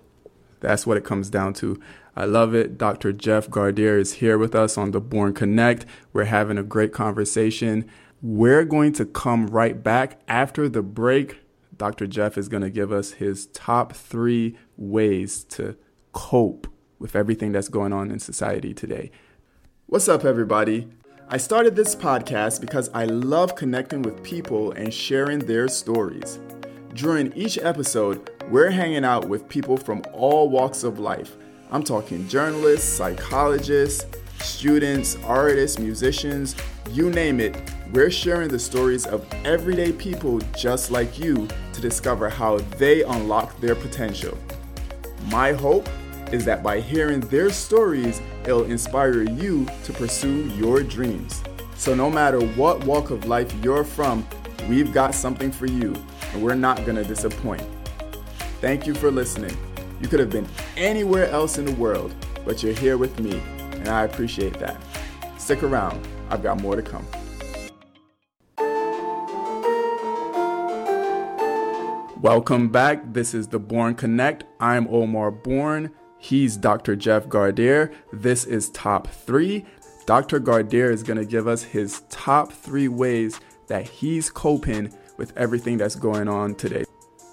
That's 0.60 0.86
what 0.86 0.96
it 0.96 1.04
comes 1.04 1.30
down 1.30 1.54
to. 1.54 1.80
I 2.16 2.26
love 2.26 2.54
it. 2.54 2.78
Dr. 2.78 3.12
Jeff 3.12 3.48
Gardere 3.48 3.98
is 3.98 4.14
here 4.14 4.38
with 4.38 4.54
us 4.54 4.78
on 4.78 4.92
the 4.92 5.00
Born 5.00 5.34
Connect. 5.34 5.84
We're 6.12 6.24
having 6.24 6.58
a 6.58 6.62
great 6.62 6.92
conversation. 6.92 7.90
We're 8.22 8.64
going 8.64 8.92
to 8.94 9.04
come 9.04 9.46
right 9.48 9.82
back 9.82 10.20
after 10.28 10.68
the 10.68 10.82
break. 10.82 11.40
Dr. 11.76 12.06
Jeff 12.06 12.38
is 12.38 12.48
going 12.48 12.62
to 12.62 12.70
give 12.70 12.92
us 12.92 13.12
his 13.12 13.46
top 13.48 13.92
three 13.94 14.56
ways 14.76 15.44
to 15.44 15.76
cope 16.12 16.68
with 16.98 17.16
everything 17.16 17.52
that's 17.52 17.68
going 17.68 17.92
on 17.92 18.10
in 18.10 18.20
society 18.20 18.72
today. 18.72 19.10
What's 19.94 20.08
up, 20.08 20.24
everybody? 20.24 20.88
I 21.28 21.36
started 21.36 21.76
this 21.76 21.94
podcast 21.94 22.60
because 22.60 22.90
I 22.94 23.04
love 23.04 23.54
connecting 23.54 24.02
with 24.02 24.24
people 24.24 24.72
and 24.72 24.92
sharing 24.92 25.38
their 25.38 25.68
stories. 25.68 26.40
During 26.94 27.32
each 27.34 27.58
episode, 27.58 28.28
we're 28.50 28.70
hanging 28.70 29.04
out 29.04 29.28
with 29.28 29.48
people 29.48 29.76
from 29.76 30.02
all 30.12 30.48
walks 30.48 30.82
of 30.82 30.98
life. 30.98 31.36
I'm 31.70 31.84
talking 31.84 32.26
journalists, 32.26 32.92
psychologists, 32.92 34.04
students, 34.40 35.16
artists, 35.24 35.78
musicians, 35.78 36.56
you 36.90 37.08
name 37.10 37.38
it. 37.38 37.56
We're 37.92 38.10
sharing 38.10 38.48
the 38.48 38.58
stories 38.58 39.06
of 39.06 39.24
everyday 39.44 39.92
people 39.92 40.40
just 40.56 40.90
like 40.90 41.20
you 41.20 41.46
to 41.72 41.80
discover 41.80 42.28
how 42.28 42.58
they 42.78 43.04
unlock 43.04 43.60
their 43.60 43.76
potential. 43.76 44.36
My 45.30 45.52
hope 45.52 45.88
is 46.34 46.44
that 46.44 46.64
by 46.64 46.80
hearing 46.80 47.20
their 47.20 47.48
stories, 47.48 48.20
it'll 48.42 48.64
inspire 48.64 49.22
you 49.22 49.64
to 49.84 49.92
pursue 49.92 50.48
your 50.56 50.82
dreams. 50.82 51.44
So, 51.76 51.94
no 51.94 52.10
matter 52.10 52.40
what 52.40 52.84
walk 52.84 53.10
of 53.10 53.26
life 53.26 53.54
you're 53.62 53.84
from, 53.84 54.26
we've 54.68 54.92
got 54.92 55.14
something 55.14 55.52
for 55.52 55.66
you, 55.66 55.94
and 56.32 56.42
we're 56.42 56.56
not 56.56 56.84
gonna 56.84 57.04
disappoint. 57.04 57.62
Thank 58.60 58.84
you 58.84 58.94
for 58.94 59.12
listening. 59.12 59.56
You 60.00 60.08
could 60.08 60.18
have 60.18 60.30
been 60.30 60.48
anywhere 60.76 61.30
else 61.30 61.56
in 61.58 61.66
the 61.66 61.74
world, 61.74 62.12
but 62.44 62.64
you're 62.64 62.74
here 62.74 62.98
with 62.98 63.20
me, 63.20 63.40
and 63.58 63.88
I 63.88 64.02
appreciate 64.02 64.58
that. 64.58 64.76
Stick 65.38 65.62
around, 65.62 66.04
I've 66.30 66.42
got 66.42 66.60
more 66.60 66.74
to 66.74 66.82
come. 66.82 67.06
Welcome 72.20 72.70
back. 72.70 73.12
This 73.12 73.34
is 73.34 73.46
the 73.46 73.60
Born 73.60 73.94
Connect. 73.94 74.42
I'm 74.58 74.88
Omar 74.88 75.30
Bourne 75.30 75.92
He's 76.24 76.56
Dr. 76.56 76.96
Jeff 76.96 77.26
Gardere. 77.26 77.92
This 78.10 78.46
is 78.46 78.70
top 78.70 79.08
three. 79.08 79.66
Dr. 80.06 80.40
Gardere 80.40 80.90
is 80.90 81.02
going 81.02 81.18
to 81.18 81.26
give 81.26 81.46
us 81.46 81.62
his 81.62 82.00
top 82.08 82.50
three 82.50 82.88
ways 82.88 83.38
that 83.66 83.86
he's 83.86 84.30
coping 84.30 84.90
with 85.18 85.36
everything 85.36 85.76
that's 85.76 85.96
going 85.96 86.26
on 86.26 86.54
today. 86.54 86.84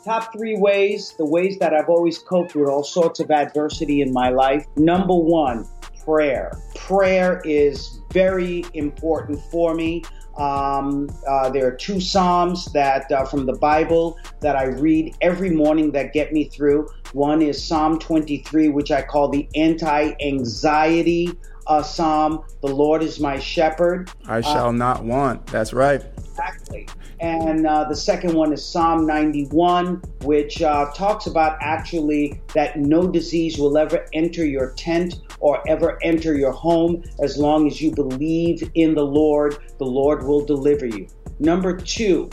Top 0.04 0.34
three 0.34 0.58
ways, 0.58 1.16
the 1.18 1.26
ways 1.26 1.58
that 1.60 1.74
I've 1.74 1.88
always 1.88 2.18
coped 2.20 2.54
with 2.54 2.68
all 2.68 2.84
sorts 2.84 3.22
of 3.22 3.32
adversity 3.32 4.02
in 4.02 4.12
my 4.12 4.28
life. 4.28 4.66
Number 4.76 5.16
one, 5.16 5.66
prayer. 6.04 6.52
Prayer 6.76 7.42
is 7.46 8.02
very 8.12 8.66
important 8.74 9.40
for 9.52 9.74
me. 9.74 10.04
Um, 10.38 11.10
uh, 11.28 11.50
there 11.50 11.68
are 11.68 11.76
two 11.76 12.02
Psalms 12.02 12.66
that 12.74 13.10
uh, 13.12 13.24
from 13.26 13.46
the 13.46 13.54
Bible 13.54 14.18
that 14.42 14.56
I 14.56 14.66
read 14.66 15.16
every 15.22 15.50
morning 15.50 15.92
that 15.92 16.12
get 16.12 16.34
me 16.34 16.46
through. 16.46 16.88
One 17.14 17.42
is 17.42 17.62
Psalm 17.62 18.00
23, 18.00 18.70
which 18.70 18.92
I 18.92 19.02
call 19.02 19.30
the 19.30 19.48
anti 19.56 20.14
anxiety 20.22 21.32
uh, 21.68 21.84
Psalm. 21.84 22.44
The 22.62 22.74
Lord 22.74 23.04
is 23.04 23.20
my 23.20 23.40
shepherd. 23.40 24.12
I 24.26 24.42
shall 24.42 24.68
uh, 24.68 24.72
not 24.72 25.04
want. 25.04 25.46
That's 25.48 25.74
right. 25.74 26.04
Exactly. 26.18 26.88
And 27.20 27.68
uh, 27.68 27.84
the 27.84 27.96
second 27.96 28.34
one 28.34 28.52
is 28.52 28.66
Psalm 28.66 29.06
91, 29.06 30.02
which 30.24 30.62
uh, 30.64 30.92
talks 30.96 31.28
about 31.28 31.58
actually 31.62 32.42
that 32.56 32.80
no 32.80 33.08
disease 33.08 33.60
will 33.60 33.78
ever 33.78 34.08
enter 34.14 34.44
your 34.44 34.72
tent 34.72 35.22
or 35.40 35.62
ever 35.70 36.00
enter 36.04 36.36
your 36.36 36.52
home 36.52 37.04
as 37.22 37.38
long 37.38 37.68
as 37.68 37.80
you 37.80 37.92
believe 37.92 38.68
in 38.74 38.96
the 38.96 39.06
Lord. 39.06 39.58
The 39.78 39.86
Lord 39.86 40.24
will 40.24 40.44
deliver 40.44 40.88
you. 40.88 41.08
Number 41.40 41.78
two, 41.78 42.30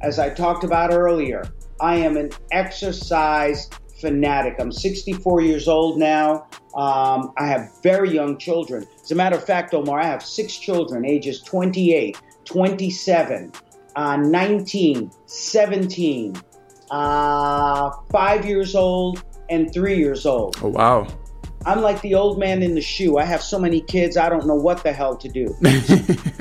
as 0.00 0.18
I 0.18 0.30
talked 0.30 0.64
about 0.64 0.90
earlier, 0.90 1.44
I 1.80 1.96
am 1.96 2.16
an 2.16 2.30
exercise 2.50 3.68
fanatic. 4.00 4.56
I'm 4.58 4.72
64 4.72 5.40
years 5.42 5.68
old 5.68 5.98
now. 5.98 6.46
Um, 6.74 7.32
I 7.36 7.46
have 7.46 7.70
very 7.82 8.10
young 8.10 8.38
children. 8.38 8.86
As 9.02 9.10
a 9.10 9.14
matter 9.14 9.36
of 9.36 9.44
fact, 9.44 9.74
Omar, 9.74 10.00
I 10.00 10.06
have 10.06 10.22
six 10.22 10.56
children, 10.56 11.04
ages 11.04 11.40
28, 11.42 12.20
27, 12.44 13.52
uh, 13.96 14.16
19, 14.16 15.10
17, 15.26 16.42
uh, 16.90 17.90
five 18.10 18.46
years 18.46 18.74
old, 18.74 19.22
and 19.48 19.72
three 19.72 19.96
years 19.96 20.26
old. 20.26 20.56
Oh, 20.62 20.68
wow. 20.68 21.06
I'm 21.66 21.82
like 21.82 22.00
the 22.00 22.14
old 22.14 22.38
man 22.38 22.62
in 22.62 22.74
the 22.74 22.80
shoe. 22.80 23.18
I 23.18 23.24
have 23.24 23.42
so 23.42 23.58
many 23.58 23.80
kids, 23.80 24.16
I 24.16 24.28
don't 24.28 24.46
know 24.46 24.54
what 24.54 24.82
the 24.82 24.92
hell 24.92 25.16
to 25.16 25.28
do. 25.28 25.54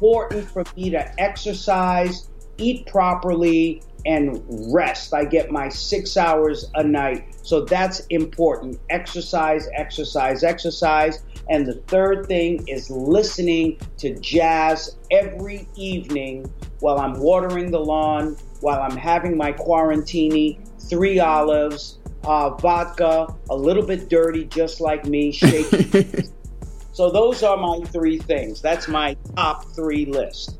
important 0.00 0.48
for 0.48 0.64
me 0.76 0.90
to 0.90 1.20
exercise, 1.20 2.28
eat 2.58 2.86
properly, 2.86 3.82
and 4.06 4.42
rest. 4.72 5.12
I 5.12 5.24
get 5.24 5.50
my 5.50 5.68
six 5.68 6.16
hours 6.16 6.70
a 6.74 6.84
night. 6.84 7.24
So 7.42 7.62
that's 7.62 8.00
important. 8.06 8.78
Exercise, 8.90 9.68
exercise, 9.74 10.44
exercise. 10.44 11.22
And 11.48 11.66
the 11.66 11.74
third 11.86 12.26
thing 12.26 12.66
is 12.68 12.90
listening 12.90 13.78
to 13.98 14.14
jazz 14.20 14.96
every 15.10 15.68
evening 15.76 16.52
while 16.80 16.98
I'm 16.98 17.18
watering 17.18 17.70
the 17.70 17.80
lawn, 17.80 18.36
while 18.60 18.80
I'm 18.80 18.96
having 18.96 19.36
my 19.36 19.52
quarantini, 19.52 20.58
three 20.88 21.20
olives, 21.20 21.98
uh, 22.24 22.50
vodka, 22.50 23.34
a 23.50 23.56
little 23.56 23.84
bit 23.84 24.08
dirty, 24.08 24.44
just 24.44 24.80
like 24.80 25.06
me, 25.06 25.32
shaking. 25.32 26.30
so 26.92 27.10
those 27.10 27.42
are 27.42 27.56
my 27.56 27.80
three 27.86 28.18
things. 28.18 28.60
That's 28.60 28.88
my 28.88 29.16
top 29.34 29.64
three 29.74 30.04
list. 30.04 30.58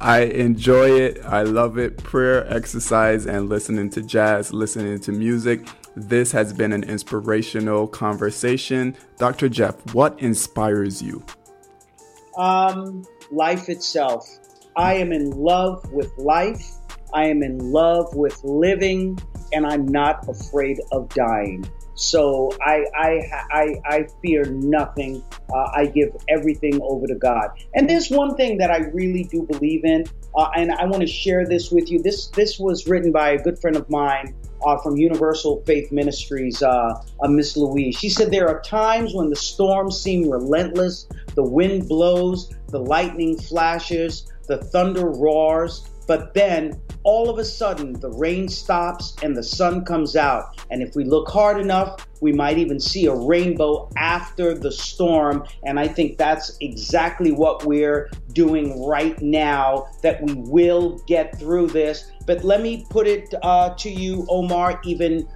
I 0.00 0.20
enjoy 0.20 0.92
it. 0.92 1.22
I 1.26 1.42
love 1.42 1.76
it. 1.76 1.98
Prayer, 1.98 2.50
exercise, 2.50 3.26
and 3.26 3.50
listening 3.50 3.90
to 3.90 4.02
jazz, 4.02 4.50
listening 4.50 4.98
to 5.00 5.12
music. 5.12 5.66
This 5.94 6.32
has 6.32 6.54
been 6.54 6.72
an 6.72 6.84
inspirational 6.84 7.86
conversation. 7.86 8.96
Dr. 9.18 9.50
Jeff, 9.50 9.94
what 9.94 10.18
inspires 10.18 11.02
you? 11.02 11.22
Um, 12.38 13.04
life 13.30 13.68
itself. 13.68 14.26
I 14.74 14.94
am 14.94 15.12
in 15.12 15.32
love 15.32 15.90
with 15.92 16.10
life. 16.16 16.64
I 17.12 17.26
am 17.26 17.42
in 17.42 17.58
love 17.58 18.14
with 18.14 18.42
living, 18.42 19.18
and 19.52 19.66
I'm 19.66 19.86
not 19.86 20.26
afraid 20.28 20.78
of 20.92 21.10
dying. 21.10 21.68
So 21.94 22.50
I 22.62 22.84
I 22.94 23.20
I, 23.50 23.74
I 23.84 24.06
fear 24.22 24.44
nothing. 24.44 25.22
Uh, 25.52 25.68
I 25.74 25.86
give 25.86 26.16
everything 26.28 26.80
over 26.82 27.06
to 27.06 27.14
God. 27.14 27.50
And 27.74 27.88
there's 27.88 28.10
one 28.10 28.36
thing 28.36 28.58
that 28.58 28.70
I 28.70 28.78
really 28.78 29.24
do 29.24 29.42
believe 29.42 29.84
in, 29.84 30.06
uh, 30.34 30.48
and 30.56 30.72
I 30.72 30.86
want 30.86 31.02
to 31.02 31.06
share 31.06 31.46
this 31.46 31.70
with 31.70 31.90
you. 31.90 32.02
This 32.02 32.28
this 32.28 32.58
was 32.58 32.86
written 32.86 33.12
by 33.12 33.30
a 33.30 33.38
good 33.38 33.58
friend 33.58 33.76
of 33.76 33.88
mine. 33.90 34.34
Uh, 34.62 34.76
from 34.82 34.94
Universal 34.98 35.62
Faith 35.64 35.90
Ministries, 35.90 36.62
uh, 36.62 36.92
Miss 37.22 37.56
Louise. 37.56 37.96
She 37.96 38.10
said 38.10 38.30
there 38.30 38.46
are 38.46 38.60
times 38.60 39.14
when 39.14 39.30
the 39.30 39.36
storms 39.36 39.98
seem 39.98 40.28
relentless, 40.28 41.06
the 41.34 41.42
wind 41.42 41.88
blows, 41.88 42.50
the 42.68 42.78
lightning 42.78 43.38
flashes, 43.38 44.30
the 44.48 44.58
thunder 44.58 45.06
roars, 45.08 45.88
but 46.10 46.34
then 46.34 46.72
all 47.04 47.30
of 47.30 47.38
a 47.38 47.44
sudden 47.44 47.92
the 47.92 48.10
rain 48.10 48.48
stops 48.48 49.14
and 49.22 49.36
the 49.36 49.44
sun 49.44 49.84
comes 49.84 50.16
out. 50.16 50.60
And 50.68 50.82
if 50.82 50.96
we 50.96 51.04
look 51.04 51.28
hard 51.28 51.60
enough, 51.60 52.04
we 52.20 52.32
might 52.32 52.58
even 52.58 52.80
see 52.80 53.06
a 53.06 53.14
rainbow 53.14 53.88
after 53.96 54.52
the 54.52 54.72
storm. 54.72 55.44
And 55.62 55.78
I 55.78 55.86
think 55.86 56.18
that's 56.18 56.56
exactly 56.60 57.30
what 57.30 57.64
we're 57.64 58.10
doing 58.32 58.84
right 58.84 59.22
now, 59.22 59.86
that 60.02 60.20
we 60.20 60.34
will 60.34 60.98
get 61.06 61.38
through 61.38 61.68
this. 61.68 62.10
But 62.26 62.42
let 62.42 62.60
me 62.60 62.84
put 62.90 63.06
it 63.06 63.32
uh, 63.44 63.76
to 63.76 63.88
you, 63.88 64.26
Omar, 64.28 64.80
even 64.82 65.28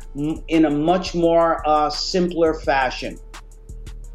in 0.49 0.65
a 0.65 0.71
much 0.71 1.15
more 1.15 1.63
uh, 1.69 1.89
simpler 1.89 2.53
fashion. 2.53 3.17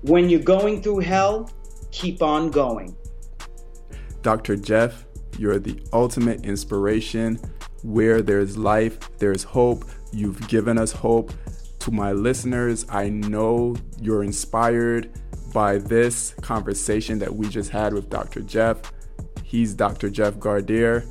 When 0.02 0.28
you're 0.28 0.42
going 0.42 0.84
through 0.84 1.00
hell, 1.00 1.50
keep 1.92 2.22
on 2.22 2.52
going. 2.52 2.98
Dr. 4.22 4.58
Jeff 4.58 5.06
you're 5.40 5.58
the 5.58 5.82
ultimate 5.94 6.46
inspiration. 6.46 7.40
Where 7.82 8.22
there's 8.22 8.58
life, 8.58 9.00
there's 9.20 9.44
hope. 9.44 9.86
You've 10.12 10.48
given 10.50 10.78
us 10.78 10.92
hope. 10.92 11.32
To 11.80 11.92
my 11.92 12.12
listeners, 12.12 12.86
I 12.90 13.08
know 13.08 13.78
you're 14.02 14.24
inspired 14.24 15.10
by 15.54 15.78
this 15.78 16.34
conversation 16.42 17.20
that 17.20 17.34
we 17.34 17.48
just 17.48 17.70
had 17.70 17.94
with 17.94 18.10
Dr. 18.10 18.42
Jeff. 18.42 18.82
He's 19.44 19.74
Dr. 19.74 20.10
Jeff 20.10 20.36
Gardere. 20.36 21.06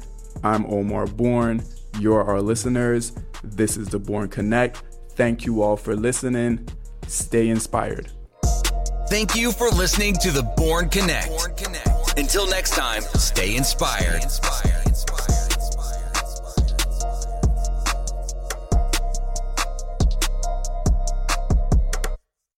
I'm 0.44 0.66
Omar 0.66 1.06
Bourne. 1.06 1.64
You're 1.98 2.22
our 2.22 2.42
listeners. 2.42 3.12
This 3.42 3.78
is 3.78 3.88
the 3.88 3.98
Bourne 3.98 4.28
Connect. 4.28 4.82
Thank 5.12 5.46
you 5.46 5.62
all 5.62 5.76
for 5.76 5.96
listening. 5.96 6.68
Stay 7.06 7.48
inspired. 7.48 8.10
Thank 9.08 9.34
you 9.34 9.52
for 9.52 9.70
listening 9.70 10.14
to 10.16 10.30
the 10.30 10.42
Bourne 10.58 10.90
Connect. 10.90 11.28
Born 11.28 11.54
Connect. 11.56 11.87
Until 12.18 12.48
next 12.48 12.70
time, 12.70 13.02
stay 13.14 13.54
inspired. 13.54 14.02
Stay 14.02 14.22
inspired. 14.22 14.87